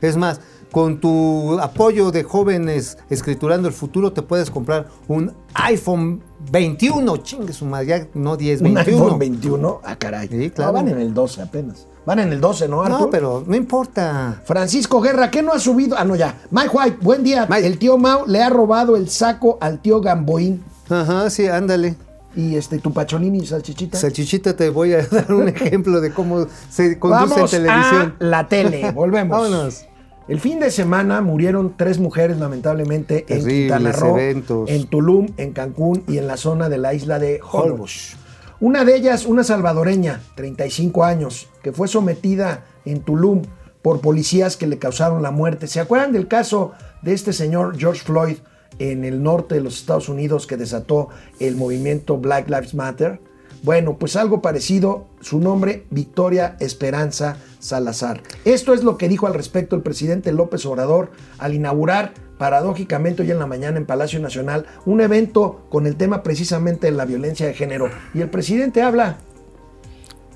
[0.00, 0.40] Es más,
[0.72, 7.52] con tu apoyo de jóvenes escriturando el futuro te puedes comprar un iPhone 21, chingue
[7.52, 9.02] su madre, ya no 10, Un 21.
[9.04, 9.80] iPhone 21.
[9.84, 10.28] Ah, caray.
[10.28, 10.72] Sí, claro.
[10.72, 11.86] No, van en el 12 apenas.
[12.04, 13.00] Van en el 12, ¿no, Arthur?
[13.02, 14.40] No, pero no importa.
[14.44, 15.96] Francisco Guerra, ¿qué no ha subido?
[15.96, 16.36] Ah, no, ya.
[16.50, 17.46] Mike White, buen día.
[17.48, 17.64] Mike.
[17.66, 20.64] El tío Mau le ha robado el saco al tío Gamboín.
[20.88, 21.94] Ajá, sí, ándale.
[22.34, 23.98] Y este, tu pacholini y salchichita.
[23.98, 28.14] Salchichita, te voy a dar un ejemplo de cómo se conduce Vamos en televisión.
[28.18, 28.90] a la tele.
[28.94, 29.38] Volvemos.
[29.38, 29.84] Vámonos.
[30.32, 34.70] El fin de semana murieron tres mujeres, lamentablemente, en Quintana Roo, eventos.
[34.70, 38.16] en Tulum, en Cancún y en la zona de la isla de Holbox.
[38.58, 43.42] Una de ellas, una salvadoreña, 35 años, que fue sometida en Tulum
[43.82, 45.66] por policías que le causaron la muerte.
[45.66, 48.38] ¿Se acuerdan del caso de este señor George Floyd
[48.78, 53.20] en el norte de los Estados Unidos que desató el movimiento Black Lives Matter?
[53.62, 58.20] Bueno, pues algo parecido, su nombre, Victoria Esperanza Salazar.
[58.44, 63.30] Esto es lo que dijo al respecto el presidente López Obrador al inaugurar, paradójicamente hoy
[63.30, 67.46] en la mañana en Palacio Nacional, un evento con el tema precisamente de la violencia
[67.46, 67.88] de género.
[68.14, 69.18] Y el presidente habla,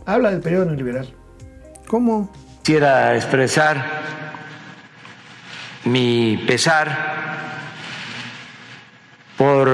[0.05, 1.13] habla del periodo neoliberal.
[1.89, 2.31] ¿Cómo?
[2.63, 3.85] Quisiera expresar
[5.85, 6.97] mi pesar
[9.37, 9.69] por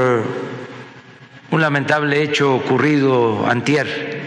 [1.52, 4.22] un lamentable hecho ocurrido antier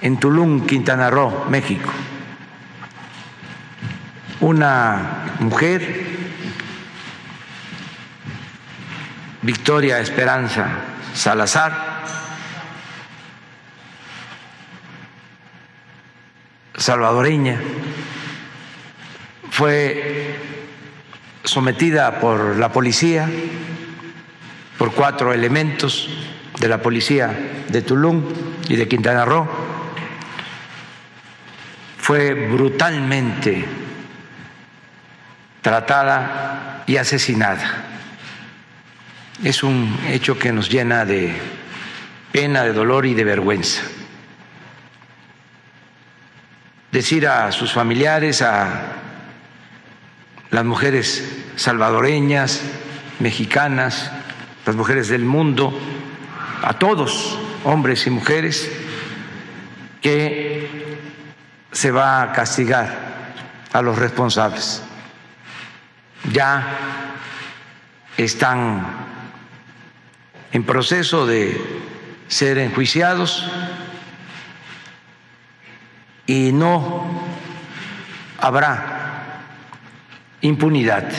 [0.00, 1.90] en Tulum, Quintana Roo, México.
[4.38, 6.06] Una mujer,
[9.42, 10.68] Victoria Esperanza
[11.12, 12.04] Salazar,
[16.76, 17.60] salvadoreña,
[19.50, 20.38] fue
[21.42, 23.28] sometida por la policía,
[24.78, 26.08] por cuatro elementos
[26.58, 28.24] de la policía de Tulum
[28.68, 29.46] y de Quintana Roo.
[31.98, 33.66] Fue brutalmente
[35.60, 37.84] tratada y asesinada.
[39.44, 41.34] Es un hecho que nos llena de
[42.32, 43.82] pena, de dolor y de vergüenza
[46.90, 48.92] decir a sus familiares, a
[50.50, 52.62] las mujeres salvadoreñas,
[53.18, 54.10] mexicanas,
[54.68, 55.72] las mujeres del mundo,
[56.62, 58.70] a todos, hombres y mujeres,
[60.02, 60.98] que
[61.72, 63.32] se va a castigar
[63.72, 64.82] a los responsables.
[66.30, 66.66] Ya
[68.18, 68.86] están
[70.52, 71.58] en proceso de
[72.26, 73.50] ser enjuiciados
[76.26, 77.24] y no
[78.38, 79.44] habrá
[80.42, 81.10] impunidad.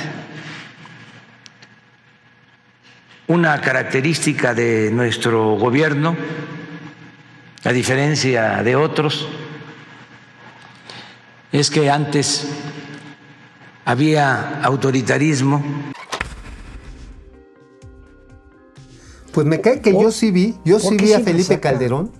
[3.29, 6.15] Una característica de nuestro gobierno,
[7.63, 9.27] a diferencia de otros,
[11.51, 12.47] es que antes
[13.85, 15.63] había autoritarismo,
[19.31, 21.61] Pues me cae que ¿Por- yo sí vi, yo sí vi a Felipe saca?
[21.69, 22.11] Calderón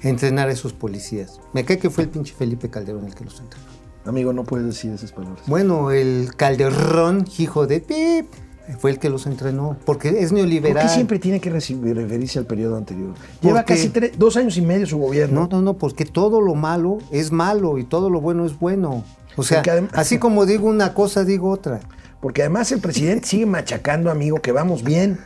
[0.00, 1.38] entrenar a esos policías.
[1.52, 3.66] Me cae que fue el pinche Felipe Calderón el que los entrenó.
[4.06, 5.42] Amigo, no puedes decir esas palabras.
[5.46, 8.32] Bueno, el Calderón, hijo de pip,
[8.78, 10.82] fue el que los entrenó, porque es ¿Por neoliberal.
[10.82, 13.14] qué siempre tiene que referirse al periodo anterior?
[13.40, 15.42] Lleva casi tres- dos años y medio su gobierno.
[15.42, 19.04] No, no, no, porque todo lo malo es malo y todo lo bueno es bueno.
[19.36, 21.80] O sea, así como digo una cosa, digo otra.
[22.20, 25.18] Porque además el presidente sigue machacando, amigo, que vamos bien,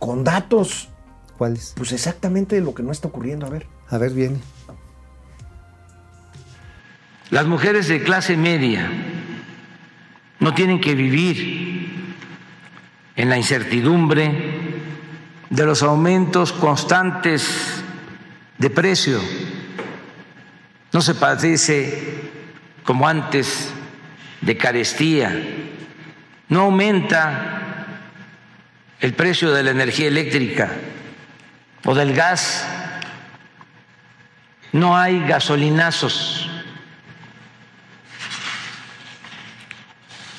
[0.00, 0.88] con datos,
[1.36, 1.74] ¿Cuáles?
[1.76, 3.46] pues exactamente de lo que no está ocurriendo.
[3.46, 3.66] A ver.
[3.88, 4.38] A ver, viene.
[7.30, 8.90] Las mujeres de clase media
[10.40, 11.67] no tienen que vivir
[13.18, 14.30] en la incertidumbre
[15.50, 17.82] de los aumentos constantes
[18.56, 19.20] de precio.
[20.92, 22.30] No se padece
[22.84, 23.70] como antes
[24.40, 25.36] de carestía.
[26.48, 27.86] No aumenta
[29.00, 30.70] el precio de la energía eléctrica
[31.84, 32.64] o del gas.
[34.70, 36.48] No hay gasolinazos.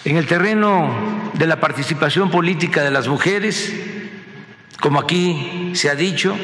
[0.06, 3.73] En el terreno de la participación política de las mujeres,
[4.82, 6.38] como aquí se ha dicho,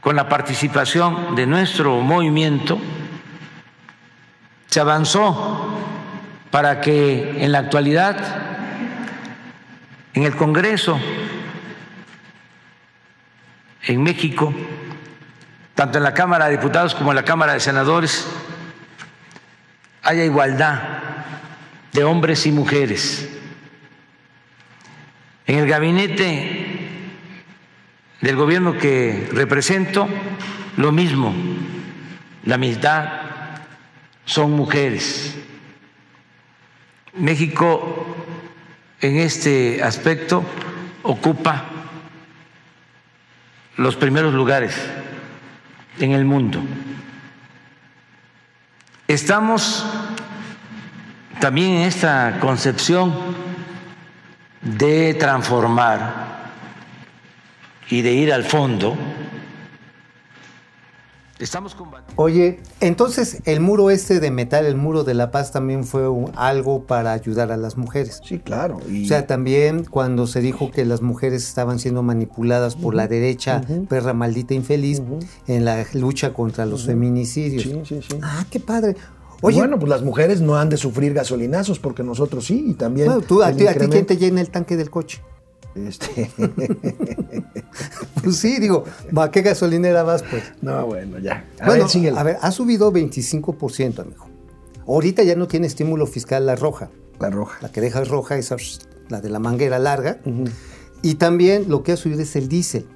[0.00, 2.78] con la participación de nuestro movimiento,
[4.68, 5.78] se avanzó
[6.50, 8.16] para que en la actualidad
[10.14, 10.98] en el Congreso,
[13.82, 14.54] en México,
[15.74, 18.26] tanto en la Cámara de Diputados como en la Cámara de Senadores,
[20.02, 21.07] haya igualdad
[21.98, 23.28] de hombres y mujeres.
[25.48, 26.78] En el gabinete
[28.20, 30.08] del gobierno que represento,
[30.76, 31.34] lo mismo,
[32.44, 33.08] la mitad
[34.24, 35.36] son mujeres.
[37.14, 38.06] México
[39.00, 40.44] en este aspecto
[41.02, 41.64] ocupa
[43.76, 44.76] los primeros lugares
[45.98, 46.60] en el mundo.
[49.08, 49.84] Estamos
[51.40, 53.12] también en esta concepción
[54.62, 56.28] de transformar
[57.90, 58.96] y de ir al fondo.
[61.38, 62.20] Estamos combatiendo.
[62.20, 66.32] Oye, entonces el muro este de metal, el muro de la paz, también fue un-
[66.34, 68.20] algo para ayudar a las mujeres.
[68.24, 68.80] Sí, claro.
[68.90, 73.06] Y O sea, también cuando se dijo que las mujeres estaban siendo manipuladas por la
[73.06, 75.00] derecha, perra maldita infeliz,
[75.46, 77.62] en la lucha contra los feminicidios.
[77.62, 78.18] Sí, sí, sí.
[78.20, 78.96] Ah, qué padre.
[79.42, 83.06] Oye, bueno, pues las mujeres no han de sufrir gasolinazos porque nosotros sí, y también.
[83.06, 85.22] bueno, tú, a, ti, a ti quién te llena el tanque del coche?
[85.74, 86.30] este,
[88.22, 88.84] Pues sí, digo,
[89.16, 90.42] ¿a qué gasolinera vas, pues?
[90.60, 91.46] no, bueno, ya.
[91.60, 94.26] A bueno, ver, a ver, ha subido 25%, amigo.
[94.86, 96.90] Ahorita ya no tiene estímulo fiscal la roja.
[97.20, 97.58] La roja.
[97.60, 100.20] La que deja roja es la de la manguera larga.
[101.02, 102.86] Y también lo que ha subido es el diésel.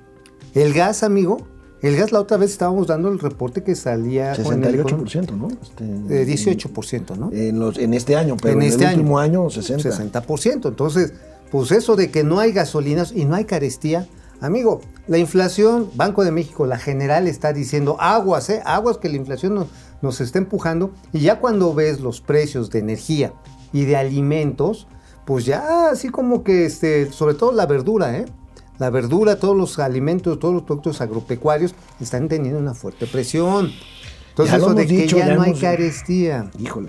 [0.55, 1.47] El gas, amigo,
[1.83, 5.49] el gas la otra vez estábamos dando el reporte que salía con el 68%, ¿no?
[5.49, 7.31] Este, eh, 18%, ¿no?
[7.33, 9.91] En, los, en este año, pero en, este el último año, 60.
[9.91, 10.69] 60%.
[10.69, 11.13] Entonces,
[11.51, 14.07] pues eso de que no hay gasolinas y no hay carestía,
[14.41, 18.63] amigo, la inflación, Banco de México, la general está diciendo aguas, ¿eh?
[18.65, 19.67] Aguas que la inflación nos,
[20.03, 20.93] nos está empujando.
[21.13, 23.33] Y ya cuando ves los precios de energía
[23.73, 24.87] y de alimentos,
[25.25, 28.25] pues ya así como que, este, sobre todo la verdura, ¿eh?
[28.83, 33.71] La verdura, todos los alimentos, todos los productos agropecuarios están teniendo una fuerte presión.
[34.31, 36.51] Entonces, eso de que ya, ya no hay carestía.
[36.59, 36.89] Híjole.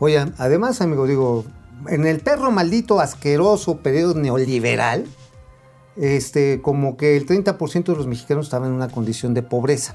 [0.00, 1.44] Oye, además, amigo, digo,
[1.86, 5.04] en el perro maldito, asqueroso periodo neoliberal,
[5.94, 9.94] este, como que el 30% de los mexicanos estaban en una condición de pobreza,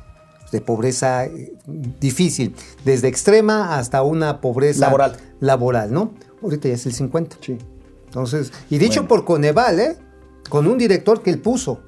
[0.54, 1.52] de pobreza eh,
[2.00, 5.18] difícil, desde extrema hasta una pobreza Laboral.
[5.42, 6.12] laboral, ¿no?
[6.42, 7.36] Ahorita ya es el 50.
[7.42, 7.58] Sí.
[8.06, 9.08] Entonces, y dicho Bueno.
[9.10, 9.98] por Coneval, ¿eh?
[10.50, 11.82] Con un director que él puso.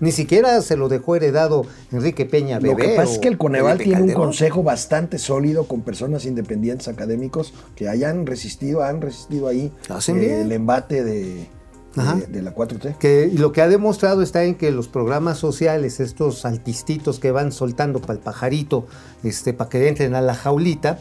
[0.00, 2.70] Ni siquiera se lo dejó heredado Enrique Peña Bebé.
[2.70, 6.88] Lo que pasa es que el Coneval tiene un consejo bastante sólido con personas independientes
[6.88, 11.48] académicos que hayan resistido, han resistido ahí eh, el embate de,
[11.94, 12.96] de, de la 4T.
[12.96, 17.52] Que lo que ha demostrado está en que los programas sociales, estos altistitos que van
[17.52, 18.86] soltando para el pajarito,
[19.22, 20.98] este, para que entren a la jaulita,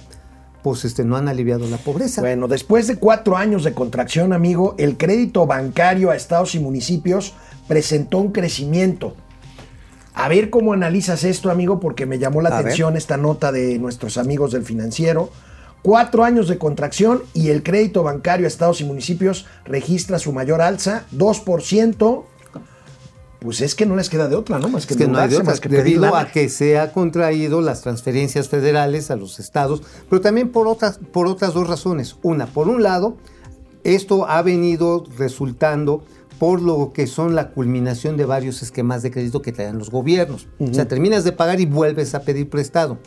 [0.63, 2.21] pues este, no han aliviado la pobreza.
[2.21, 7.33] Bueno, después de cuatro años de contracción, amigo, el crédito bancario a estados y municipios
[7.67, 9.15] presentó un crecimiento.
[10.13, 12.61] A ver cómo analizas esto, amigo, porque me llamó la A ver.
[12.61, 15.29] atención esta nota de nuestros amigos del financiero.
[15.81, 20.61] Cuatro años de contracción y el crédito bancario a estados y municipios registra su mayor
[20.61, 22.23] alza, 2%.
[23.39, 24.67] Pues es que no les queda de otra, ¿no?
[24.67, 26.19] Más que Es que no hay de otra, más que pedir debido lana.
[26.19, 30.99] a que se ha contraído las transferencias federales a los estados, pero también por otras,
[31.13, 32.17] por otras dos razones.
[32.21, 33.15] Una, por un lado,
[33.85, 36.03] esto ha venido resultando
[36.39, 40.47] por lo que son la culminación de varios esquemas de crédito que traen los gobiernos.
[40.59, 42.97] O sea, terminas de pagar y vuelves a pedir prestado.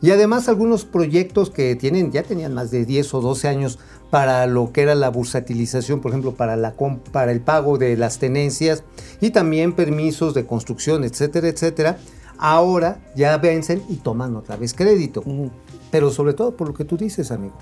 [0.00, 3.78] Y además algunos proyectos que tienen, ya tenían más de 10 o 12 años
[4.10, 7.96] para lo que era la bursatilización, por ejemplo, para, la, com- para el pago de
[7.96, 8.84] las tenencias
[9.20, 11.98] y también permisos de construcción, etcétera, etcétera,
[12.38, 15.22] ahora ya vencen y toman otra vez crédito.
[15.90, 17.54] Pero sobre todo por lo que tú dices, amigo,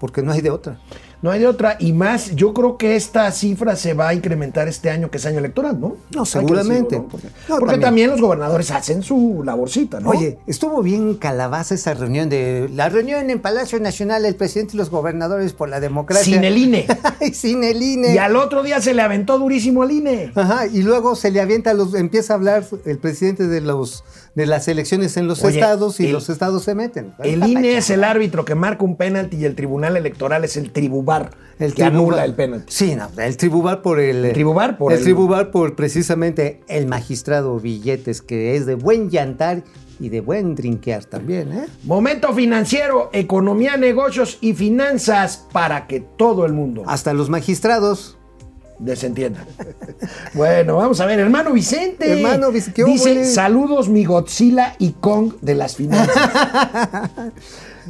[0.00, 0.78] porque no hay de otra.
[1.24, 1.76] No hay de otra.
[1.80, 5.24] Y más, yo creo que esta cifra se va a incrementar este año, que es
[5.24, 5.96] año electoral, ¿no?
[6.14, 6.96] No, seguramente.
[6.96, 7.08] decirlo, ¿no?
[7.08, 7.80] Porque, No, porque también.
[7.80, 8.10] también.
[8.10, 10.10] los gobernadores hacen su laborcita, ¿no?
[10.10, 14.76] Oye, estuvo bien calabaza esa reunión de la reunión en Palacio Nacional el presidente y
[14.76, 16.34] los gobernadores por la democracia.
[16.34, 16.86] sin el INE.
[17.32, 18.12] Sin el INE.
[18.14, 20.30] y al otro día se le aventó durísimo al INE.
[20.34, 24.46] Ajá, y luego se le avienta los, empieza a hablar el presidente de los de
[24.46, 27.14] las elecciones en los Oye, estados y el- los estados se meten.
[27.22, 30.72] El INE es el árbitro que marca un penalti y el tribunal electoral es el
[31.22, 31.92] tribubar, El que tribubar.
[31.92, 32.72] anula el penalti.
[32.72, 34.24] Sí, no, el tribubar por el.
[34.24, 39.10] El tribubar por el, el- tribubar por precisamente el magistrado Billetes, que es de buen
[39.10, 39.62] llantar
[40.00, 41.66] y de buen drinkear también, ¿eh?
[41.84, 48.18] Momento financiero, economía, negocios y finanzas para que todo el mundo Hasta los magistrados.
[48.80, 49.46] desentienda.
[50.34, 52.10] bueno, vamos a ver, hermano Vicente.
[52.10, 56.10] Hermano Vic- ¿qué Dice, saludos mi Godzilla y Kong de las finanzas.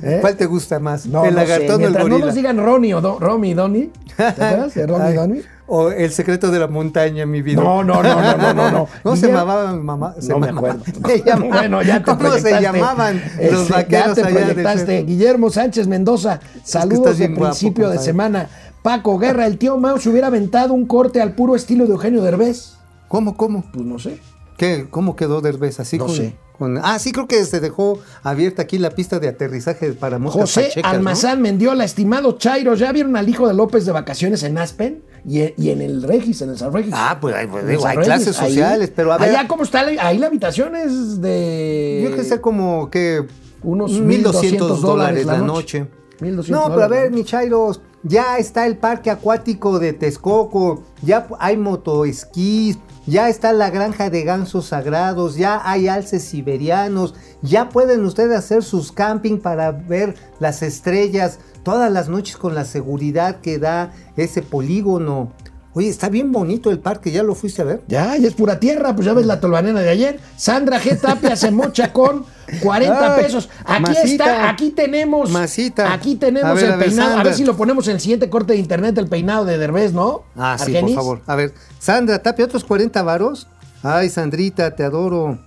[0.03, 0.19] ¿Eh?
[0.21, 1.07] ¿Cuál te gusta más?
[1.07, 2.27] No, ¿El no sé, lagartón o el mientras no gorila?
[2.27, 3.91] nos digan Ronnie o Romy y Donnie.
[4.17, 5.43] ¿Te acuerdas de Ronnie y Ay, Donnie?
[5.67, 7.63] O el secreto de la montaña, mi vida.
[7.63, 8.89] No, no, no, no, no, no, no.
[9.03, 10.15] ¿Cómo se Guillermo- llamaba mi mamá?
[10.21, 10.83] Se no me acuerdo.
[11.49, 12.61] bueno, ya te ¿Cómo se proyectaste.
[12.63, 15.03] llamaban los Este, vaqueros Ya te allá de proyectaste.
[15.05, 18.49] Guillermo Sánchez Mendoza, saludos de guapo, principio de semana.
[18.83, 22.23] Paco Guerra, el tío Mao se hubiera aventado un corte al puro estilo de Eugenio
[22.23, 22.75] Derbez.
[23.09, 23.65] ¿Cómo, cómo?
[23.73, 24.19] Pues no sé.
[24.59, 25.81] ¿Qué, ¿Cómo quedó Derbez?
[25.81, 26.37] Así No con, sé.
[26.59, 30.43] Con- Ah, sí, creo que se dejó abierta aquí la pista de aterrizaje para moscas
[30.43, 30.99] José pachecas, ¿no?
[30.99, 35.03] Almazán Mendiola, estimado Chairo, ¿ya vieron al hijo de López de vacaciones en Aspen?
[35.27, 36.93] Y, en- y en el Regis, en el San Regis.
[36.95, 38.49] Ah, pues, pues, el digo, hay Regis, clases ahí.
[38.51, 39.31] sociales, pero a ver.
[39.31, 39.81] Allá, ¿cómo está?
[39.81, 42.01] Ahí la habitación es de...
[42.03, 43.27] Yo creo que ser como que
[43.63, 45.81] Unos 1.200 1.200 dólares la la noche.
[45.81, 45.91] noche.
[46.21, 51.27] 1.200 No, pero a ver, mi Chairos, ya está el parque acuático de Texcoco, ya
[51.41, 58.05] hay motoesquís, ya está la granja de gansos sagrados, ya hay alces siberianos, ya pueden
[58.05, 63.59] ustedes hacer sus camping para ver las estrellas todas las noches con la seguridad que
[63.59, 65.33] da ese polígono.
[65.73, 67.83] Oye, está bien bonito el parque, ¿ya lo fuiste a ver?
[67.89, 70.21] Ya, ya es pura tierra, pues ya ves la tolvanena de ayer.
[70.37, 71.01] Sandra G.
[71.01, 72.25] Tapia se mocha con
[72.63, 73.49] 40 Ay, pesos.
[73.65, 74.05] Aquí masita.
[74.05, 75.31] está, aquí tenemos.
[75.31, 75.93] Masita.
[75.93, 77.19] Aquí tenemos A ver, el a ver, peinado.
[77.19, 79.93] a ver si lo ponemos en el siguiente corte de internet, el peinado de Derbez,
[79.93, 80.23] ¿no?
[80.37, 81.21] Ah, sí, por favor.
[81.27, 83.47] A ver, Sandra Tapia, otros 40 varos.
[83.83, 85.39] Ay, Sandrita, te adoro.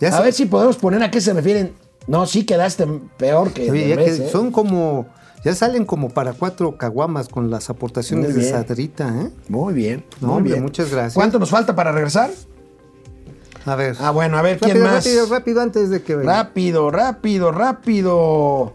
[0.00, 1.74] Ya A ver si podemos poner a qué se refieren.
[2.06, 2.86] No, sí quedaste
[3.16, 4.30] peor que Oye, Derbez, que ¿eh?
[4.30, 5.06] son como,
[5.44, 8.50] ya salen como para cuatro caguamas con las aportaciones Muy de.
[8.50, 9.30] Sandrita, ¿eh?
[9.48, 10.62] Muy bien, No, muy hombre, bien.
[10.62, 11.14] muchas gracias.
[11.14, 12.30] ¿Cuánto nos falta para regresar?
[13.66, 13.96] A ver.
[13.98, 15.04] Ah, bueno, a ver, ¿quién rápido, más?
[15.04, 16.16] rápido, rápido, antes de que...
[16.16, 18.74] Rápido, rápido, rápido.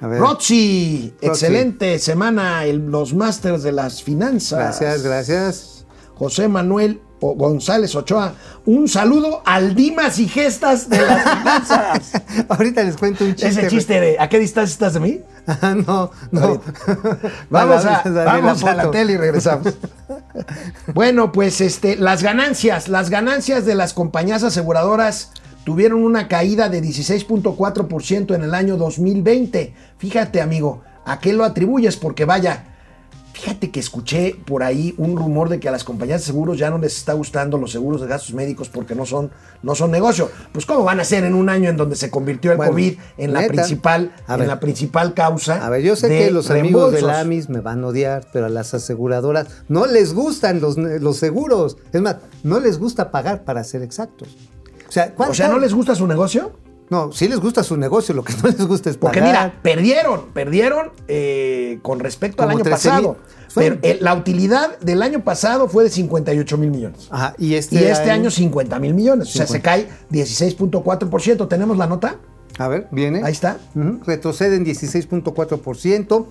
[0.00, 0.20] A ver.
[0.20, 4.58] Roxy, excelente semana, el- los másters de las finanzas.
[4.80, 5.86] Gracias, gracias.
[6.14, 8.34] José Manuel O- González Ochoa,
[8.66, 12.12] un saludo al Dimas y Gestas de las finanzas.
[12.48, 13.48] Ahorita les cuento un chiste.
[13.48, 15.20] Ese chiste de ¿a qué distancia estás de mí?
[15.48, 16.60] Ah, no, no.
[17.50, 19.74] Vamos, a, Dale la vamos a la tele y regresamos.
[20.92, 25.30] bueno, pues este, las ganancias, las ganancias de las compañías aseguradoras
[25.64, 29.72] tuvieron una caída de 16.4% en el año 2020.
[29.98, 31.96] Fíjate, amigo, ¿a qué lo atribuyes?
[31.96, 32.75] Porque vaya,
[33.36, 36.70] fíjate que escuché por ahí un rumor de que a las compañías de seguros ya
[36.70, 39.30] no les está gustando los seguros de gastos médicos porque no son,
[39.62, 40.30] no son negocio.
[40.52, 42.94] Pues ¿cómo van a ser en un año en donde se convirtió el Bueno, COVID
[43.18, 45.66] en la principal, en la principal causa?
[45.66, 47.08] A ver, yo sé de que los amigos de reembolsos?
[47.08, 51.18] la AMIS me van a odiar, pero a las aseguradoras no les gustan los, los
[51.18, 51.76] seguros.
[51.92, 54.28] Es más, no les gusta pagar para ser exactos.
[54.88, 56.52] O sea, O sea, ¿no les gusta su negocio?
[56.88, 59.46] No, sí les gusta su negocio, lo que no les gusta es Porque pagar.
[59.50, 62.96] mira, perdieron, perdieron eh, con respecto al año 13 mil.
[62.96, 63.16] pasado.
[63.54, 67.08] Pero eh, la utilidad del año pasado fue de 58 mil millones.
[67.10, 69.28] Ajá, y este, y este año 50 mil millones.
[69.30, 71.48] O sea, se cae 16.4%.
[71.48, 72.16] ¿Tenemos la nota?
[72.58, 73.22] A ver, viene.
[73.24, 73.58] Ahí está.
[73.74, 76.26] Ujú, Retrocede en 16.4%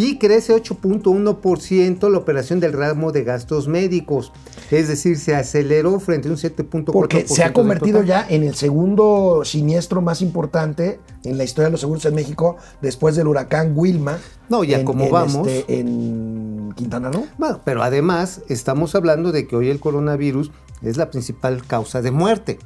[0.00, 4.32] y crece 8.1% la operación del ramo de gastos médicos.
[4.70, 6.92] Es decir, se aceleró frente a un 7.4%.
[6.92, 11.72] Porque se ha convertido ya en el segundo siniestro más importante en la historia de
[11.72, 14.18] los seguros en México después del huracán Wilma.
[14.48, 15.48] No, ya en- como en vamos.
[15.48, 17.26] este, en Quintana Roo.
[17.36, 22.12] Bueno, pero además estamos hablando de que hoy el coronavirus es la principal causa de
[22.12, 22.60] muerte.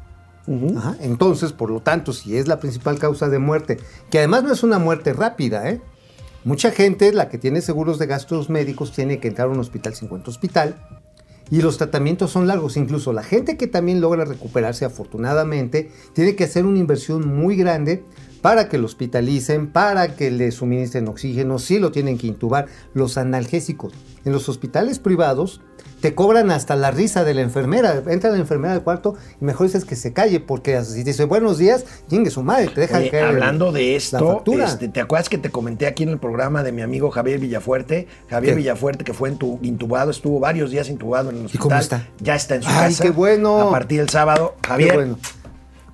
[0.77, 3.79] Ajá, Entonces, por lo tanto, si es la principal causa de muerte,
[4.11, 5.81] que además no es una muerte rápida, ¿eh?
[6.45, 9.95] Mucha gente, la que tiene seguros de gastos médicos, tiene que entrar a un hospital
[9.95, 10.77] sin cuenta hospital.
[11.51, 12.77] Y los tratamientos son largos.
[12.77, 18.05] Incluso la gente que también logra recuperarse, afortunadamente, tiene que hacer una inversión muy grande
[18.41, 23.19] para que lo hospitalicen, para que le suministren oxígeno, sí lo tienen que intubar, los
[23.19, 23.93] analgésicos.
[24.25, 25.61] En los hospitales privados
[26.01, 28.03] te cobran hasta la risa de la enfermera.
[28.09, 31.59] Entra la enfermera al cuarto y mejor dices que se calle, porque si dice buenos
[31.59, 34.67] días, chingue su madre, te dejan Oye, caer hablando de esto, factura.
[34.67, 38.09] este, ¿te acuerdas que te comenté aquí en el programa de mi amigo Javier Villafuerte?
[38.29, 38.59] Javier ¿Qué?
[38.59, 41.63] Villafuerte, que fue intubado, estuvo varios días intubado en el hospital.
[41.63, 42.09] cómo está?
[42.21, 43.03] Ya está en su Ay, casa.
[43.05, 43.61] qué bueno.
[43.69, 44.57] A partir del sábado.
[44.63, 44.95] Qué Javier.
[44.95, 45.19] bueno.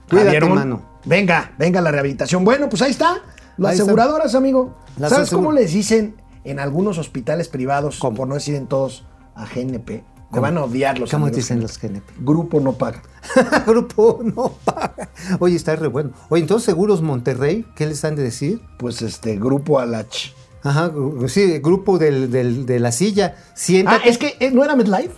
[0.09, 0.83] Cuídate, Javierón, mano.
[1.05, 2.45] Venga, venga la rehabilitación.
[2.45, 3.23] Bueno, pues ahí está.
[3.59, 3.83] Las Ahí está.
[3.85, 4.75] aseguradoras, amigo.
[4.99, 6.15] Las ¿Sabes cómo les dicen
[6.51, 8.17] en algunos hospitales privados, ¿Cómo?
[8.17, 10.03] por no decir en todos, a GNP?
[10.31, 10.43] ¿Cómo?
[10.43, 12.05] van a odiar los ¿Cómo dicen los GNP?
[12.21, 13.03] Grupo no paga.
[13.67, 15.09] Grupo no paga.
[15.39, 16.11] Oye, está re bueno.
[16.29, 18.61] Oye, entonces Seguros Monterrey, ¿qué les han de decir?
[18.79, 20.33] Pues este, Grupo Alach.
[20.63, 20.93] Ajá,
[21.29, 23.37] sí, grupo del, del- de la silla.
[23.39, 24.09] Ah, Siéntate.
[24.09, 25.15] es que eh, no era MedLife.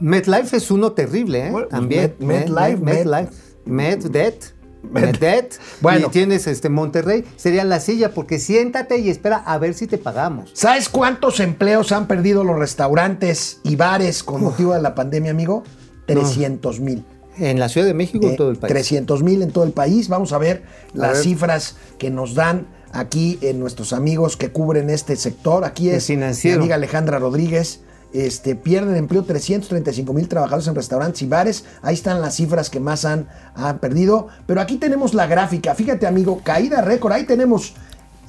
[0.00, 1.50] MetLife es uno terrible, ¿eh?
[1.50, 2.14] Bueno, pues También.
[2.18, 2.78] MetLife.
[2.78, 3.26] MedDebt.
[3.66, 4.57] Med-
[4.90, 5.54] MedDebt.
[5.80, 6.06] Bueno.
[6.08, 9.98] Y tienes este Monterrey, sería la silla, porque siéntate y espera a ver si te
[9.98, 10.50] pagamos.
[10.54, 15.62] ¿Sabes cuántos empleos han perdido los restaurantes y bares con motivo de la pandemia, amigo?
[16.06, 17.04] 300 mil.
[17.36, 18.72] En la Ciudad de México o en todo el país.
[18.72, 20.08] 300 mil en todo el país.
[20.08, 21.22] Vamos a ver las ver.
[21.22, 25.64] cifras que nos dan aquí en nuestros amigos que cubren este sector.
[25.64, 26.22] Aquí es mi
[26.52, 27.82] amiga Alejandra Rodríguez.
[28.12, 31.64] Este, pierden empleo 335 mil trabajadores en restaurantes y bares.
[31.82, 34.28] Ahí están las cifras que más han, han perdido.
[34.46, 35.74] Pero aquí tenemos la gráfica.
[35.74, 37.12] Fíjate, amigo, caída récord.
[37.12, 37.74] Ahí tenemos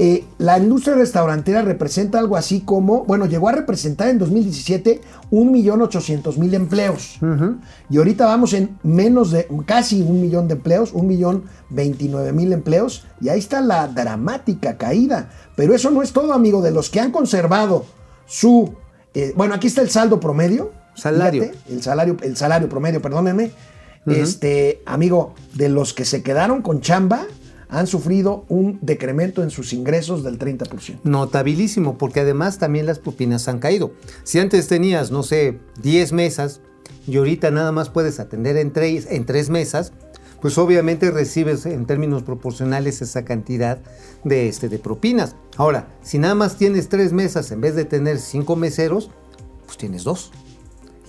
[0.01, 6.53] eh, la industria restaurantera representa algo así como, bueno, llegó a representar en 2017 1.800.000
[6.53, 7.19] empleos.
[7.89, 13.05] Y ahorita vamos en menos de, casi un millón de empleos, 1.029.000 empleos.
[13.19, 15.31] Y ahí está la dramática caída.
[15.57, 16.61] Pero eso no es todo, amigo.
[16.61, 17.85] De los que han conservado
[18.25, 18.73] su,
[19.13, 20.71] eh, bueno, aquí está el saldo promedio.
[20.95, 21.43] Salario.
[21.43, 23.51] Fíjate, el salario, el salario promedio, perdónenme.
[24.05, 27.27] Este, amigo, de los que se quedaron con chamba,
[27.69, 31.01] han sufrido un decremento en sus ingresos del 30%.
[31.03, 33.93] Notabilísimo, porque además también las propinas han caído.
[34.23, 36.61] Si antes tenías, no sé, 10 mesas
[37.07, 39.93] y ahorita nada más puedes atender en tres, en tres mesas,
[40.41, 43.79] pues obviamente recibes en términos proporcionales esa cantidad
[44.23, 45.35] de, este, de propinas.
[45.57, 49.09] Ahora, si nada más tienes tres mesas en vez de tener cinco meseros,
[49.65, 50.31] pues tienes dos.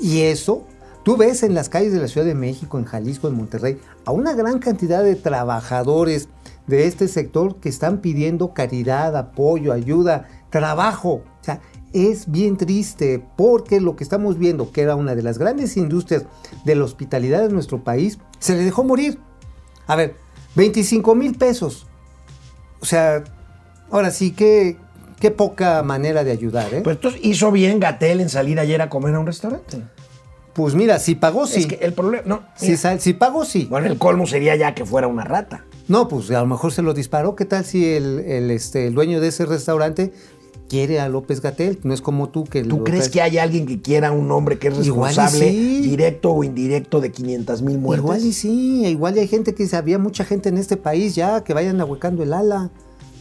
[0.01, 0.65] Y eso,
[1.05, 4.13] tú ves en las calles de la Ciudad de México, en Jalisco, en Monterrey, a
[4.13, 6.29] una gran cantidad de trabajadores
[6.67, 11.23] de este sector que están pidiendo caridad, apoyo, ayuda, trabajo.
[11.41, 11.61] O sea,
[11.93, 16.25] es bien triste porque lo que estamos viendo, que era una de las grandes industrias
[16.65, 19.19] de la hospitalidad de nuestro país, se le dejó morir.
[19.87, 20.17] A ver,
[20.57, 21.87] 25 mil pesos.
[22.81, 23.23] O sea,
[23.91, 24.77] ahora sí que
[25.21, 26.81] qué poca manera de ayudar, ¿eh?
[26.83, 29.83] Pues entonces hizo bien Gatel en salir ayer a comer a un restaurante.
[30.55, 31.61] Pues mira, si pagó, sí.
[31.61, 33.67] Es que el problema, no, Si, sal- si pagó, sí.
[33.71, 35.65] bueno, el colmo sería ya que fuera una rata.
[35.89, 37.37] No, pues a lo mejor se lo disparó.
[37.37, 40.13] ¿Qué tal si el, el, este, el dueño de ese restaurante
[40.71, 41.81] quiere a López Gatel?
[41.83, 44.69] No es como tú que ¿Tú crees que hay alguien que quiera un hombre que
[44.69, 45.81] es responsable, sí.
[45.81, 48.05] directo o indirecto, de 500 mil muertes?
[48.05, 51.43] Igual y sí, igual hay gente que dice, había mucha gente en este país ya
[51.43, 52.71] que vayan ahuecando el ala.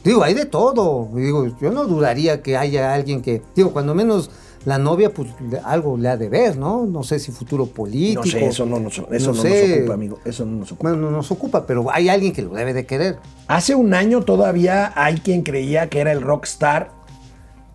[0.04, 1.10] Digo, hay de todo.
[1.16, 4.30] Digo, yo no dudaría que haya alguien que, digo, cuando menos
[4.66, 5.30] la novia, pues
[5.64, 6.86] algo le ha de ver, ¿no?
[6.86, 8.22] No sé si futuro político.
[8.26, 9.80] No sé, eso no nos, eso no nos sé.
[9.80, 10.20] ocupa, amigo.
[10.24, 10.90] Eso no nos ocupa.
[10.90, 13.18] Bueno, no nos ocupa, pero hay alguien que lo debe de querer.
[13.48, 16.99] Hace un año todavía hay quien creía que era el rockstar.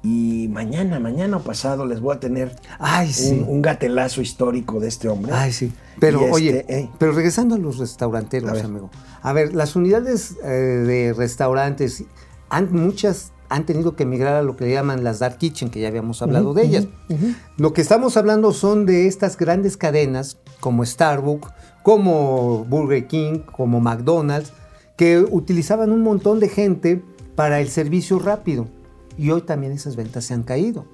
[0.05, 3.31] Y mañana, mañana o pasado les voy a tener Ay, sí.
[3.33, 5.33] un, un gatelazo histórico de este hombre.
[5.35, 5.73] Ay, sí.
[5.99, 8.91] Pero, este, oye, pero regresando a los restauranteros, A amigo.
[9.23, 12.05] A ver, las unidades eh, de restaurantes,
[12.51, 15.89] han, muchas han tenido que emigrar a lo que llaman las dark kitchen, que ya
[15.89, 16.87] habíamos hablado de ellas.
[17.57, 21.49] Lo que estamos hablando son de estas grandes cadenas como Starbucks,
[21.83, 24.53] como Burger King, como McDonald's,
[24.97, 27.03] que utilizaban un montón de gente
[27.37, 28.67] para el servicio rápido.
[29.17, 30.87] Y hoy también esas ventas se han caído.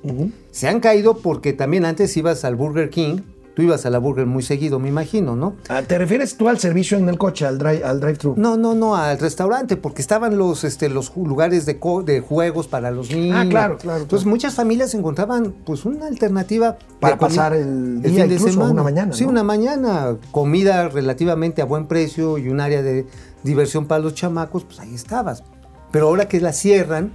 [0.50, 3.18] Se han caído porque también antes ibas al Burger King,
[3.54, 5.54] tú ibas a la Burger muy seguido, me imagino, ¿no?
[5.68, 8.34] Ah, ¿Te refieres tú al servicio en el coche, al drive, al drive-thru?
[8.36, 12.68] No, no, no, al restaurante, porque estaban los, este, los lugares de, co- de juegos
[12.68, 13.36] para los niños.
[13.38, 14.30] Ah, claro, claro, Entonces claro.
[14.36, 19.24] muchas familias encontraban pues una alternativa Para de pasar el día, incluso una mañana, Sí,
[19.24, 19.30] ¿no?
[19.30, 23.06] una mañana, comida relativamente a buen precio y un área de
[23.42, 25.42] diversión para los chamacos, pues ahí estabas.
[25.90, 27.12] Pero ahora que la cierran,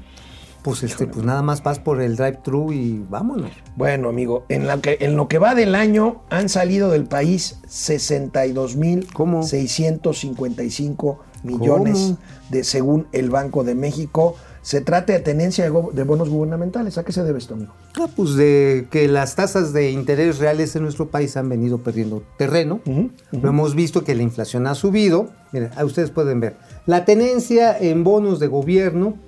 [0.65, 3.51] pues este, pues nada más vas por el drive-thru y vámonos.
[3.75, 7.59] Bueno, amigo, en, la que, en lo que va del año han salido del país
[7.67, 9.43] 62 mil ¿Cómo?
[9.43, 12.17] 655 millones ¿Cómo?
[12.49, 14.37] de según el Banco de México.
[14.63, 16.97] Se trata de tenencia de, bonos gubernamentales.
[16.97, 17.71] ¿A qué se debe esto, amigo?
[17.99, 22.23] Ah, pues de que las tasas de interés reales en nuestro país han venido perdiendo
[22.39, 22.81] terreno.
[23.29, 25.29] Lo hemos visto que la inflación ha subido.
[25.51, 26.57] Miren, ustedes pueden ver.
[26.87, 29.19] La tenencia en bonos de gobierno,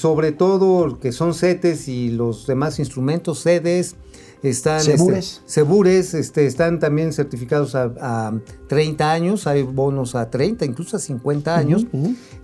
[0.00, 3.96] sobre todo que son CETES y los demás instrumentos, sedes,
[4.42, 5.26] están Segures.
[5.26, 10.96] este, segures, este, están también certificados a, a 30 años, hay bonos a 30, incluso
[10.96, 11.86] a 50 años.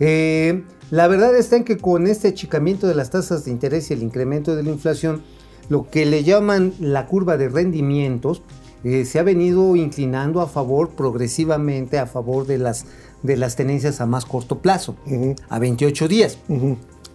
[0.01, 3.95] Eh, la verdad está en que con este achicamiento de las tasas de interés y
[3.95, 5.23] el incremento de la inflación,
[5.71, 8.43] lo que le llaman la curva de rendimientos
[8.85, 12.85] eh, se ha venido inclinando a favor progresivamente a favor de las,
[13.23, 14.95] de las tenencias a más corto plazo,
[15.49, 16.39] a 28 días.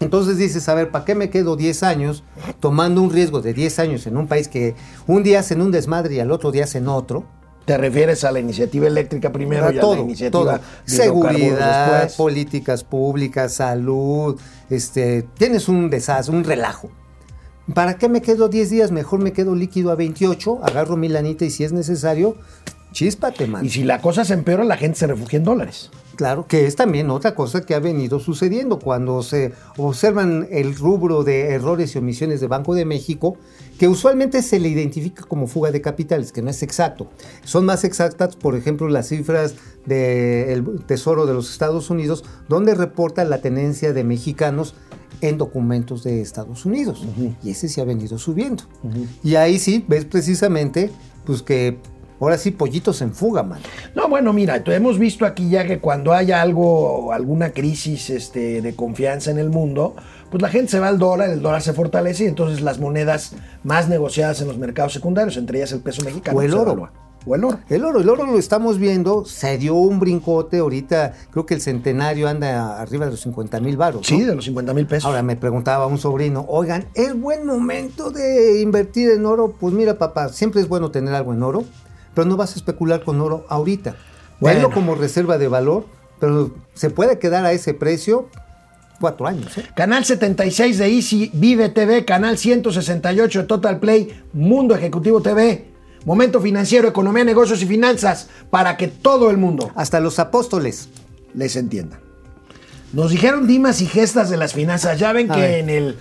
[0.02, 2.24] Entonces dices, a ver, ¿para qué me quedo 10 años
[2.60, 4.76] tomando un riesgo de 10 años en un país que
[5.08, 7.24] un día hacen un desmadre y al otro día hacen otro?
[7.66, 10.62] ¿Te refieres a la iniciativa eléctrica primero y a todo, la iniciativa todo.
[10.86, 12.16] Seguridad, después?
[12.16, 14.40] políticas públicas, salud,
[14.70, 16.90] este, tienes un desastre, un relajo.
[17.76, 18.92] ¿Para qué me quedo 10 días?
[18.92, 22.36] Mejor me quedo líquido a 28, agarro mi lanita y si es necesario,
[22.92, 23.66] chíspate, man.
[23.66, 25.90] Y si la cosa se empeora, la gente se refugia en dólares.
[26.16, 31.24] Claro, que es también otra cosa que ha venido sucediendo cuando se observan el rubro
[31.24, 33.38] de errores y omisiones de Banco de México,
[33.80, 37.10] que usualmente se le identifica como fuga de capitales, que no es exacto.
[37.44, 43.24] Son más exactas, por ejemplo, las cifras del Tesoro de los Estados Unidos, donde reporta
[43.24, 44.76] la tenencia de mexicanos
[45.22, 47.04] en documentos de Estados Unidos.
[47.44, 48.64] Y ese se ha venido subiendo.
[49.24, 50.92] Y ahí sí ves precisamente
[51.26, 51.80] pues que
[52.26, 53.60] ahora sí pollitos en fuga, man.
[53.96, 58.76] No, bueno, mira, hemos visto aquí ya que cuando haya algo, alguna crisis este, de
[58.76, 59.96] confianza en el mundo,
[60.30, 63.34] pues la gente se va al dólar, el dólar se fortalece y entonces las monedas
[63.64, 66.90] más negociadas en los mercados secundarios, entre ellas el peso mexicano, O el oro.
[67.26, 67.60] O el oro.
[67.70, 71.62] El oro, el oro lo estamos viendo, se dio un brincote, ahorita creo que el
[71.62, 74.08] centenario anda arriba de los 50 mil baros.
[74.08, 75.06] Sí, de los 50 mil pesos.
[75.06, 79.54] Ahora me preguntaba un sobrino, oigan, ¿es buen momento de invertir en oro?
[79.60, 81.64] Pues mira, papá, siempre es bueno tener algo en oro,
[82.14, 83.96] pero no vas a especular con oro ahorita.
[84.40, 84.60] Bueno.
[84.60, 85.86] Tenlo como reserva de valor,
[86.20, 88.30] pero se puede quedar a ese precio
[89.00, 89.58] cuatro años.
[89.58, 89.66] ¿eh?
[89.76, 95.66] Canal 76 de Easy, Vive TV, canal 168 de Total Play, Mundo Ejecutivo TV,
[96.06, 100.90] Momento Financiero, Economía, Negocios y Finanzas, para que todo el mundo Hasta los apóstoles.
[101.34, 102.00] les entienda.
[102.94, 105.00] Nos dijeron dimas y gestas de las finanzas.
[105.00, 105.98] Ya ven que en el,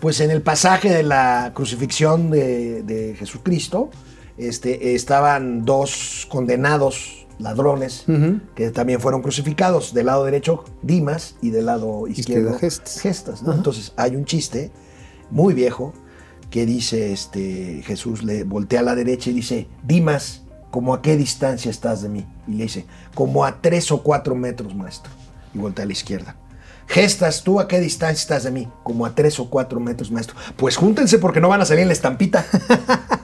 [0.00, 3.90] pues en el pasaje de la crucifixión de, de Jesucristo,
[4.38, 8.04] este, estaban dos condenados ladrones
[8.54, 9.94] que también fueron crucificados.
[9.94, 13.42] Del lado derecho, Dimas, y del lado izquierdo, Izquierdo, Gestas.
[13.42, 13.52] ¿no?
[13.52, 14.70] Entonces hay un chiste
[15.30, 15.92] muy viejo
[16.50, 21.16] que dice, este, Jesús le voltea a la derecha y dice, Dimas, ¿como a qué
[21.16, 22.26] distancia estás de mí?
[22.46, 25.10] Y le dice, como a tres o cuatro metros, maestro.
[25.52, 26.36] Y voltea a la izquierda.
[26.86, 28.68] Gestas, ¿tú a qué distancia estás de mí?
[28.82, 30.36] Como a tres o cuatro metros, maestro.
[30.56, 32.44] Pues júntense porque no van a salir en la estampita.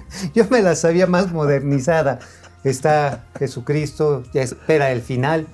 [0.34, 2.18] Yo me la sabía más modernizada.
[2.64, 5.46] Está Jesucristo, ya espera el final.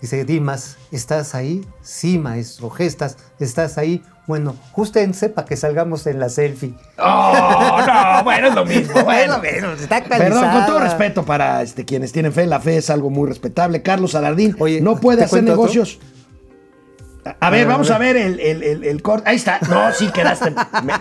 [0.00, 1.66] Dice, Dimas, ¿estás ahí?
[1.82, 2.70] Sí, maestro.
[2.70, 4.02] Gestas, ¿estás ahí?
[4.28, 6.74] Bueno, jústense para que salgamos en la selfie.
[6.98, 9.02] Oh, no, bueno, es lo mismo.
[9.02, 12.90] Bueno, Bueno, está Perdón, con todo respeto para este, quienes tienen fe, la fe es
[12.90, 13.82] algo muy respetable.
[13.82, 15.52] Carlos Alardín Oye, no puede ¿te hacer otro?
[15.54, 15.98] negocios.
[17.24, 17.96] A- A ver, A vamos ver.
[17.96, 19.28] a ver el, el, el- el corte.
[19.28, 19.58] Ahí está.
[19.68, 20.50] No, sí, quedaste
[20.84, 20.92] me-.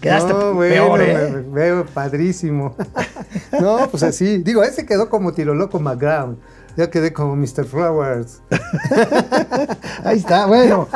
[0.00, 1.30] Quedaste No, peor, ¿eh?
[1.30, 2.76] me- Veo padrísimo.
[3.60, 4.38] no, pues así.
[4.38, 6.38] Digo, ese quedó como tiro loco McGround.
[6.76, 7.64] Yo quedé como Mr.
[7.64, 8.42] Flowers.
[10.04, 10.88] Ahí está, bueno.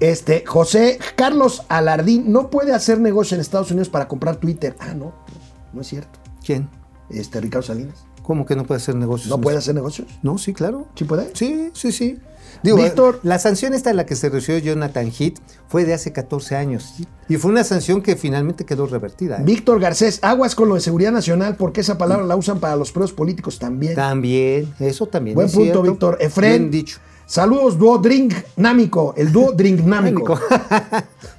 [0.00, 4.74] Este, José Carlos Alardín no puede hacer negocio en Estados Unidos para comprar Twitter.
[4.80, 5.12] Ah, no,
[5.74, 6.18] no es cierto.
[6.44, 6.70] ¿Quién?
[7.10, 8.06] Este, Ricardo Salinas.
[8.22, 9.28] ¿Cómo que no puede hacer negocios?
[9.28, 10.08] ¿No puede hacer negocios?
[10.22, 10.86] No, sí, claro.
[10.94, 11.30] ¿Sí puede?
[11.34, 12.18] Sí, sí, sí.
[12.62, 15.38] Digo, Víctor- la sanción esta a la que se refirió Jonathan Heath
[15.68, 16.94] fue de hace 14 años.
[17.28, 19.38] Y fue una sanción que finalmente quedó revertida.
[19.38, 19.42] ¿eh?
[19.44, 22.92] Víctor Garcés, aguas con lo de seguridad nacional porque esa palabra la usan para los
[22.92, 23.94] presos políticos también.
[23.94, 25.34] También, eso también.
[25.34, 25.82] Buen es punto, cierto.
[25.82, 26.18] Víctor.
[26.20, 26.50] Efren.
[26.62, 26.98] Bien dicho.
[27.26, 30.36] Saludos, dúo Drink Námico, el dúo Drink Námico.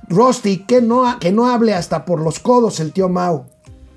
[0.08, 3.46] Rosti, que no, que no hable hasta por los codos el tío Mau.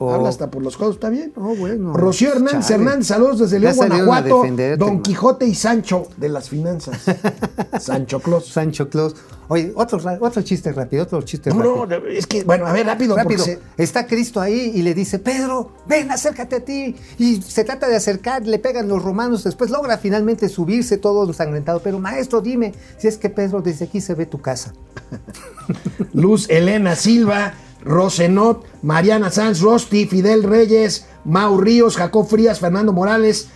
[0.00, 1.32] Habla hasta por los codos, ¿está bien?
[1.36, 1.94] Oh, bueno.
[1.94, 2.82] Rocío Hernández Chale.
[2.82, 4.42] Hernández, saludos desde León, Guanajuato.
[4.76, 5.00] Don.
[5.02, 7.02] Quijote y Sancho de las finanzas.
[7.80, 8.46] Sancho Claus.
[8.48, 9.14] Sancho Claus.
[9.48, 12.00] Oye, otro, otro chiste rápido, otro chiste No, rápido.
[12.00, 13.14] no, es que, bueno, a ver, rápido.
[13.16, 16.96] Rápido, se- está Cristo ahí y le dice, Pedro, ven, acércate a ti.
[17.18, 21.80] Y se trata de acercar, le pegan los romanos, después logra finalmente subirse todo ensangrentado.
[21.80, 24.72] Pero maestro, dime, si es que Pedro, desde aquí se ve tu casa.
[26.14, 27.54] Luz Elena Silva,
[27.84, 33.48] Rosenot, Mariana Sanz, Rosti, Fidel Reyes, Mau Ríos, Jacob Frías, Fernando Morales,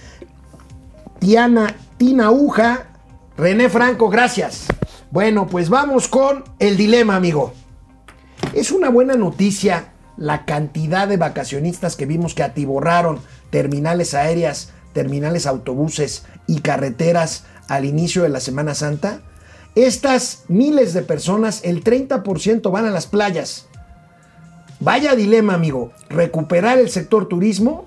[1.18, 2.88] Tiana, Tina Uja,
[3.36, 4.66] René Franco, gracias.
[5.10, 7.52] Bueno, pues vamos con el dilema, amigo.
[8.52, 13.20] Es una buena noticia la cantidad de vacacionistas que vimos que atiborraron
[13.50, 19.20] terminales aéreas, terminales autobuses y carreteras al inicio de la Semana Santa.
[19.74, 23.68] Estas miles de personas, el 30% van a las playas.
[24.80, 25.90] Vaya dilema, amigo.
[26.08, 27.86] ¿Recuperar el sector turismo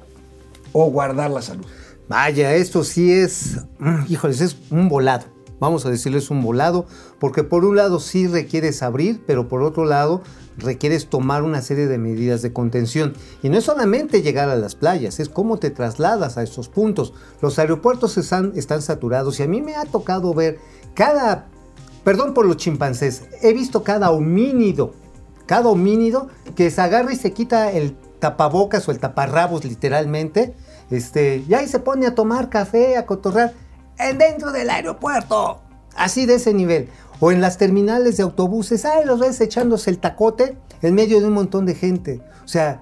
[0.74, 1.66] o guardar la salud?
[2.10, 5.26] Vaya, esto sí es, mm, híjoles, es un volado.
[5.62, 6.88] Vamos a decirles un volado,
[7.20, 10.22] porque por un lado sí requieres abrir, pero por otro lado
[10.58, 13.14] requieres tomar una serie de medidas de contención.
[13.42, 17.14] Y no es solamente llegar a las playas, es cómo te trasladas a estos puntos.
[17.42, 20.60] Los aeropuertos están, están saturados y a mí me ha tocado ver
[20.94, 21.48] cada,
[22.04, 24.94] perdón por los chimpancés, he visto cada homínido,
[25.46, 30.54] cada homínido que se agarra y se quita el tapabocas o el taparrabos literalmente,
[30.90, 33.54] este, y ahí se pone a tomar café, a cotorrar
[33.98, 35.62] en dentro del aeropuerto.
[35.96, 36.90] Así de ese nivel.
[37.20, 41.28] O en las terminales de autobuses, ay, los ves echándose el tacote en medio de
[41.28, 42.22] un montón de gente.
[42.44, 42.82] O sea,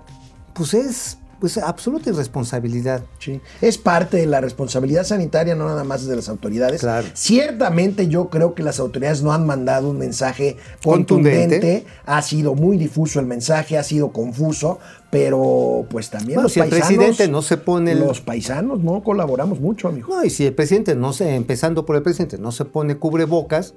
[0.53, 3.03] pues es pues absoluta irresponsabilidad.
[3.19, 3.39] Sí.
[3.61, 6.81] Es parte de la responsabilidad sanitaria, no nada más de las autoridades.
[6.81, 7.07] Claro.
[7.13, 11.39] Ciertamente yo creo que las autoridades no han mandado un mensaje contundente.
[11.59, 11.85] Contundente.
[12.05, 14.79] Ha sido muy difuso el mensaje, ha sido confuso,
[15.11, 18.81] pero pues también Bueno, los si el paisanos, presidente no se pone el- Los paisanos
[18.83, 20.07] no colaboramos mucho, amigo.
[20.15, 23.73] No, y si el presidente no se, empezando por el presidente, no se pone cubrebocas,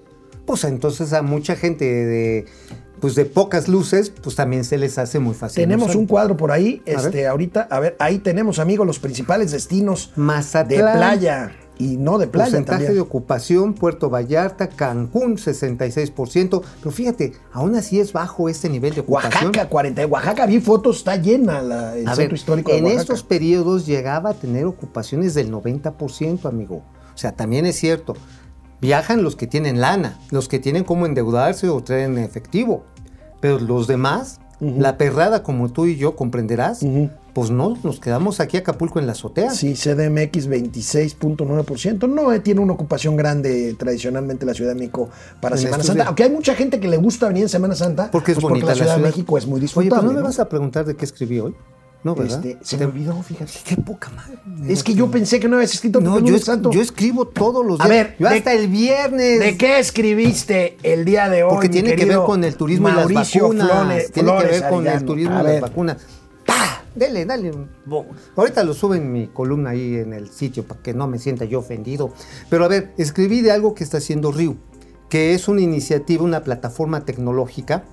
[0.47, 2.47] pues entonces a mucha gente de,
[3.03, 5.63] pues de pocas luces, pues también se les hace muy fácil.
[5.63, 7.27] Tenemos un cuadro por ahí, A este, ver.
[7.27, 10.87] ahorita, a ver, ahí tenemos, amigo, los principales destinos Mazatlán.
[10.87, 12.95] de playa y no de playa Porcentaje también.
[12.95, 16.63] de ocupación, Puerto Vallarta, Cancún, 66%.
[16.79, 19.47] Pero fíjate, aún así es bajo este nivel de ocupación.
[19.47, 20.07] Oaxaca, 40.
[20.07, 23.03] Oaxaca, vi fotos, está llena la- el A centro ver, histórico de en Oaxaca.
[23.03, 26.85] estos periodos llegaba a tener ocupaciones del 90%, amigo.
[27.15, 28.15] O sea, también es cierto.
[28.81, 32.85] Viajan los que tienen lana, los que tienen cómo endeudarse o traen efectivo.
[33.43, 36.80] Pero los demás, la perrada como tú y yo comprenderás,
[37.32, 39.51] pues no, nos quedamos aquí a Acapulco en la azotea.
[39.51, 42.09] Sí, CDMX 26.9%.
[42.09, 46.05] No eh, tiene una ocupación grande tradicionalmente la Ciudad de México para En Semana Santa.
[46.05, 48.11] Aunque hay mucha gente que le gusta venir en Semana Santa.
[48.12, 49.97] Porque es pues bonita la Ciudad de México es muy Oye, disfrutable.
[50.01, 50.26] pero no me ¿no?
[50.26, 51.55] vas a preguntar de qué escribí hoy.
[52.05, 52.45] No, ¿verdad?
[52.45, 53.53] Este, se Te- me olvidó, fíjate.
[53.65, 54.37] Qué poca madre.
[54.73, 56.71] Es que yo pensé que no habías escrito No, yo, es- santo.
[56.73, 57.97] yo escribo todos los A días.
[58.09, 59.39] ver, yo de- hasta el viernes.
[59.39, 61.51] ¿De qué escribiste el día de hoy?
[61.53, 63.69] Porque tiene que ver con el turismo y las Mauricio vacunas.
[63.69, 65.97] Flores- tiene que ver con el turismo A y las vacunas.
[66.45, 66.85] ¡Pah!
[66.95, 67.53] Dele, dale.
[68.37, 71.45] Ahorita lo subo en mi columna ahí en el sitio para que no me sienta
[71.45, 72.13] yo ofendido.
[72.51, 74.57] Pero a ver, escribí de algo que está haciendo Riu,
[75.09, 77.85] que es una iniciativa, una plataforma tecnológica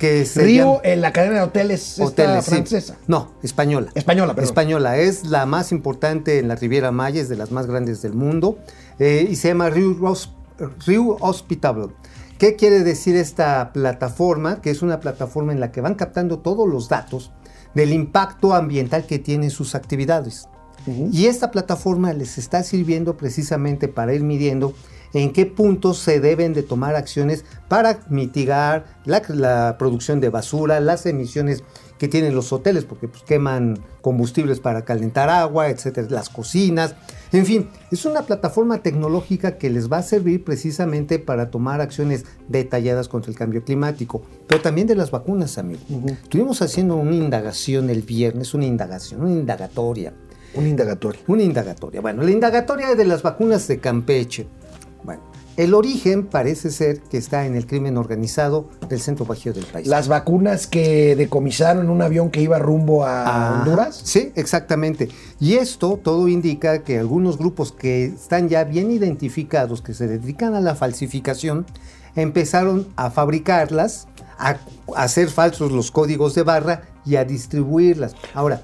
[0.00, 2.50] que Río en la cadena de hoteles, esta Hoteles, sí.
[2.50, 2.96] francesa.
[3.06, 3.90] No, española.
[3.94, 4.48] Española, perdón.
[4.48, 4.96] Española.
[4.98, 8.58] Es la más importante en la Riviera Maya, es de las más grandes del mundo.
[8.98, 10.32] eh, y se llama Ros-
[10.86, 11.88] Riu Hospitable.
[12.38, 14.60] ¿Qué quiere decir esta plataforma?
[14.62, 17.30] Que es una plataforma en la que van captando todos los datos
[17.74, 20.48] del impacto ambiental que tienen sus actividades.
[21.12, 24.72] Y esta plataforma les está sirviendo precisamente para ir midiendo
[25.12, 30.80] en qué puntos se deben de tomar acciones para mitigar la, la producción de basura,
[30.80, 31.62] las emisiones
[32.00, 36.94] que tienen los hoteles, porque pues, queman combustibles para calentar agua, etcétera, las cocinas.
[37.30, 42.24] En fin, es una plataforma tecnológica que les va a servir precisamente para tomar acciones
[42.48, 45.80] detalladas contra el cambio climático, pero también de las vacunas, amigo.
[46.22, 50.14] Estuvimos haciendo una indagación el viernes, una indagación, una indagatoria.
[50.54, 51.20] Un indagatorio.
[51.26, 52.00] Una indagatoria.
[52.00, 54.48] Bueno, la indagatoria de las vacunas de Campeche.
[55.60, 59.86] El origen parece ser que está en el crimen organizado del centro bajío del país.
[59.86, 63.58] Las vacunas que decomisaron en un avión que iba rumbo a Ajá.
[63.58, 64.00] Honduras.
[64.02, 65.10] Sí, exactamente.
[65.38, 70.54] Y esto todo indica que algunos grupos que están ya bien identificados, que se dedican
[70.54, 71.66] a la falsificación,
[72.16, 74.08] empezaron a fabricarlas,
[74.38, 74.56] a
[74.96, 78.14] hacer falsos los códigos de barra y a distribuirlas.
[78.32, 78.62] Ahora,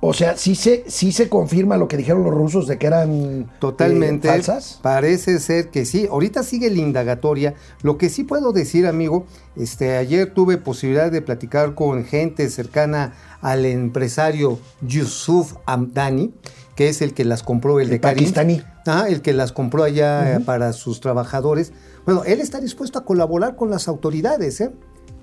[0.00, 3.50] O sea, sí se, sí se confirma lo que dijeron los rusos de que eran
[3.58, 4.28] Totalmente.
[4.28, 4.78] eh, falsas.
[4.82, 6.06] Parece ser que sí.
[6.10, 7.54] Ahorita sigue la indagatoria.
[7.82, 9.26] Lo que sí puedo decir, amigo,
[9.56, 16.34] este, ayer tuve posibilidad de platicar con gente cercana al empresario Yusuf Amdani,
[16.74, 18.62] que es el que las compró el, El de pakistaní.
[18.86, 21.72] Ajá, el que las compró allá para sus trabajadores.
[22.04, 24.70] Bueno, él está dispuesto a colaborar con las autoridades, ¿eh?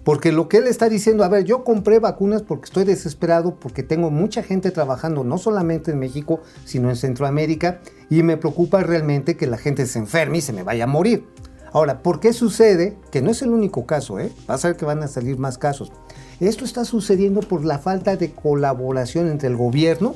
[0.03, 3.83] Porque lo que él está diciendo, a ver, yo compré vacunas porque estoy desesperado, porque
[3.83, 7.79] tengo mucha gente trabajando no solamente en México, sino en Centroamérica,
[8.09, 11.25] y me preocupa realmente que la gente se enferme y se me vaya a morir.
[11.71, 12.97] Ahora, ¿por qué sucede?
[13.11, 14.31] Que no es el único caso, ¿eh?
[14.45, 15.91] Vas a ver que van a salir más casos.
[16.39, 20.15] Esto está sucediendo por la falta de colaboración entre el gobierno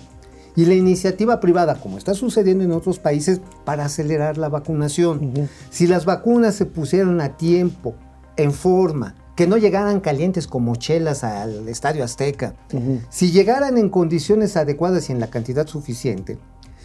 [0.56, 5.50] y la iniciativa privada, como está sucediendo en otros países, para acelerar la vacunación.
[5.70, 7.96] Si las vacunas se pusieran a tiempo,
[8.36, 12.56] en forma, que no llegaran calientes como chelas al Estadio Azteca,
[13.10, 16.40] si llegaran en condiciones adecuadas y en la cantidad suficiente,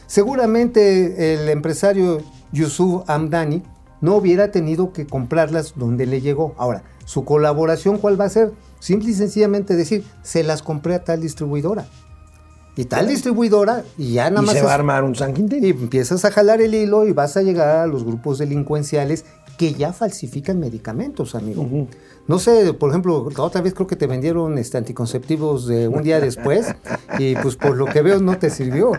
[0.07, 2.21] seguramente el empresario
[2.53, 3.63] Yusuf Amdani
[4.03, 6.55] no hubiera tenido que comprarlas donde le llegó.
[6.59, 8.53] Ahora, su colaboración, ¿cuál va a ser?
[8.81, 11.87] Simple y sencillamente decir, se las compré a tal distribuidora.
[12.77, 14.55] Y tal distribuidora, y ya nada Y más.
[14.55, 15.65] se va a armar un San Quintín.
[15.65, 19.25] y empiezas a jalar el hilo y vas a llegar a los grupos delincuenciales
[19.63, 21.87] que ya falsifican medicamentos, amigo.
[22.27, 26.03] No sé, por ejemplo, la otra vez creo que te vendieron este, anticonceptivos de un
[26.03, 26.75] día después
[27.17, 28.91] y pues por lo que veo no te sirvió.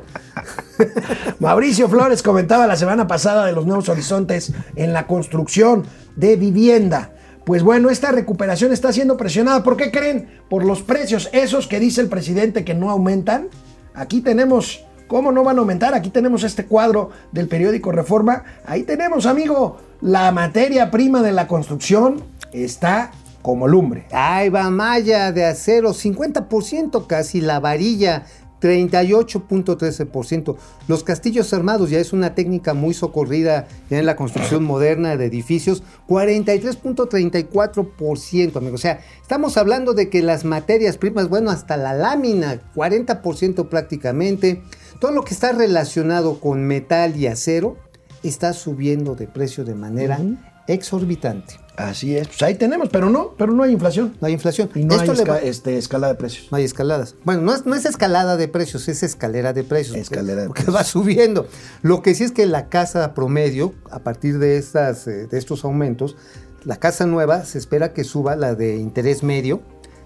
[1.41, 5.83] Mauricio Flores comentaba la semana pasada de los nuevos horizontes en la construcción
[6.15, 7.13] de vivienda.
[7.43, 9.63] Pues bueno, esta recuperación está siendo presionada.
[9.63, 10.29] ¿Por qué creen?
[10.49, 13.49] Por los precios, esos que dice el presidente que no aumentan.
[13.95, 15.93] Aquí tenemos, ¿cómo no van a aumentar?
[15.93, 18.45] Aquí tenemos este cuadro del periódico Reforma.
[18.65, 24.05] Ahí tenemos, amigo, la materia prima de la construcción está como lumbre.
[24.11, 28.25] Ahí va malla de acero, 50% casi, la varilla.
[28.61, 30.57] 38.13%.
[30.87, 35.83] Los castillos armados ya es una técnica muy socorrida en la construcción moderna de edificios.
[36.07, 38.75] 43.34%, amigo.
[38.75, 44.63] O sea, estamos hablando de que las materias primas, bueno, hasta la lámina, 40% prácticamente.
[45.01, 47.75] Todo lo que está relacionado con metal y acero
[48.23, 50.19] está subiendo de precio de manera
[50.67, 51.59] exorbitante.
[51.75, 54.13] Así es, pues ahí tenemos, pero no, pero no hay inflación.
[54.21, 54.69] No hay inflación.
[54.75, 56.47] Y no Esto hay esca- este, escala de precios.
[56.51, 57.15] no hay escaladas.
[57.25, 59.97] Bueno, no es, no es escalada de precios, es escalera de precios.
[59.97, 60.75] Escalera de porque precios.
[60.75, 61.47] va subiendo.
[61.81, 65.65] Lo que sí es que la casa promedio, a partir de, estas, eh, de estos
[65.65, 66.15] aumentos,
[66.63, 69.61] la casa nueva se espera que suba la de interés medio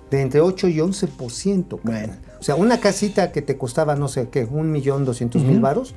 [0.10, 1.82] de entre 8 y 11%.
[1.84, 2.14] Bueno.
[2.40, 5.96] O sea, una casita que te costaba, no sé qué, un millón doscientos mil varos,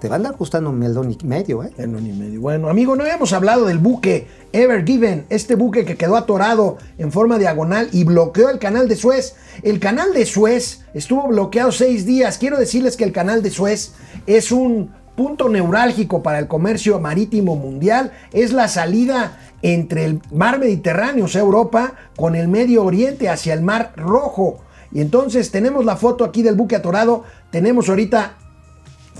[0.00, 1.70] te va a andar costando un millón y medio, ¿eh?
[1.78, 2.40] Un y medio.
[2.40, 7.12] Bueno, amigo, no habíamos hablado del buque Ever Given, este buque que quedó atorado en
[7.12, 9.36] forma diagonal y bloqueó el canal de Suez.
[9.62, 12.38] El canal de Suez estuvo bloqueado seis días.
[12.38, 13.92] Quiero decirles que el canal de Suez
[14.26, 18.12] es un punto neurálgico para el comercio marítimo mundial.
[18.32, 23.52] Es la salida entre el mar Mediterráneo, o sea, Europa, con el Medio Oriente hacia
[23.52, 24.60] el mar Rojo.
[24.92, 27.24] Y entonces tenemos la foto aquí del buque atorado.
[27.50, 28.38] Tenemos ahorita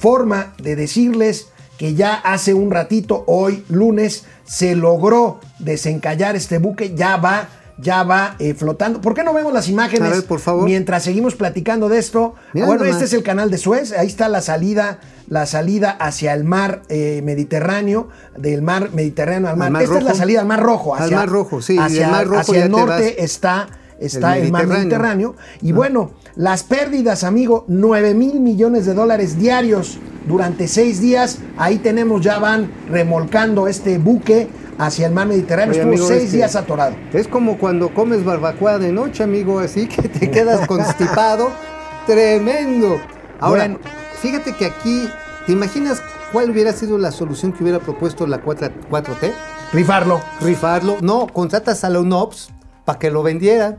[0.00, 1.48] forma de decirles
[1.78, 7.48] que ya hace un ratito, hoy lunes, se logró desencallar este buque, ya va,
[7.78, 9.00] ya va eh, flotando.
[9.00, 10.10] ¿Por qué no vemos las imágenes?
[10.10, 10.64] A ver, por favor.
[10.64, 12.34] Mientras seguimos platicando de esto.
[12.52, 12.88] Bueno, nomás.
[12.88, 16.82] este es el canal de Suez, ahí está la salida, la salida hacia el mar
[16.88, 19.66] eh, Mediterráneo, del mar Mediterráneo al mar.
[19.66, 20.94] Al mar Esta es la salida al mar rojo.
[20.94, 23.68] Al Hacia, Mar Rojo, sí, Hacia, Mar Rojo hacia el te norte está,
[24.00, 25.30] está el, El mar Mediterráneo.
[25.30, 25.34] Mediterráneo.
[25.62, 31.38] Y bueno, las pérdidas, amigo, 9 mil millones de dólares diarios durante seis días.
[31.56, 34.48] Ahí tenemos, ya van remolcando este buque
[34.78, 35.72] hacia el mar Mediterráneo.
[35.72, 36.96] Oye, Estuvo amigo, seis es que días atorado.
[37.12, 41.50] Es como cuando comes barbacoa de noche, amigo, así que te quedas constipado.
[42.06, 43.00] Tremendo.
[43.38, 43.78] Ahora, Bueno.
[44.20, 45.08] fíjate que aquí,
[45.46, 49.32] ¿te imaginas cuál hubiera sido la solución que hubiera propuesto la 4, 4T?
[49.72, 50.20] Rifarlo.
[50.40, 50.96] Rifarlo.
[51.00, 52.50] No, contratas a la UNOPS
[52.84, 53.78] para que lo vendiera.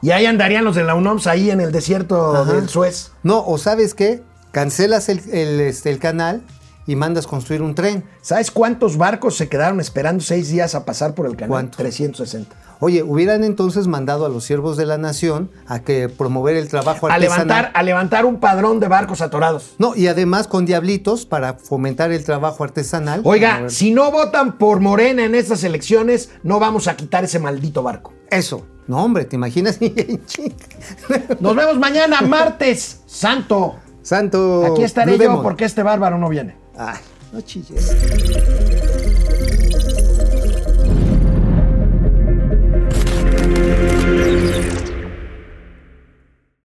[0.00, 2.52] Y ahí andarían los de la UNOMS ahí en el desierto Ajá.
[2.52, 3.12] del Suez.
[3.22, 4.22] No, o sabes qué,
[4.52, 6.42] cancelas el, el, este, el canal
[6.86, 8.04] y mandas construir un tren.
[8.22, 11.48] ¿Sabes cuántos barcos se quedaron esperando seis días a pasar por el canal?
[11.50, 11.76] ¿Cuántos?
[11.78, 12.54] 360.
[12.80, 17.08] Oye, hubieran entonces mandado a los siervos de la nación a que promover el trabajo
[17.08, 17.46] A artesanal.
[17.46, 19.74] levantar, a levantar un padrón de barcos atorados.
[19.78, 23.20] No, y además con diablitos para fomentar el trabajo artesanal.
[23.24, 27.82] Oiga, si no votan por Morena en estas elecciones, no vamos a quitar ese maldito
[27.82, 28.12] barco.
[28.30, 28.64] Eso.
[28.86, 29.78] No, hombre, ¿te imaginas?
[31.40, 33.76] Nos vemos mañana, martes santo.
[34.02, 34.64] Santo.
[34.72, 36.56] Aquí estaré yo porque este bárbaro no viene.
[36.78, 36.98] Ay,
[37.32, 37.94] no chilles.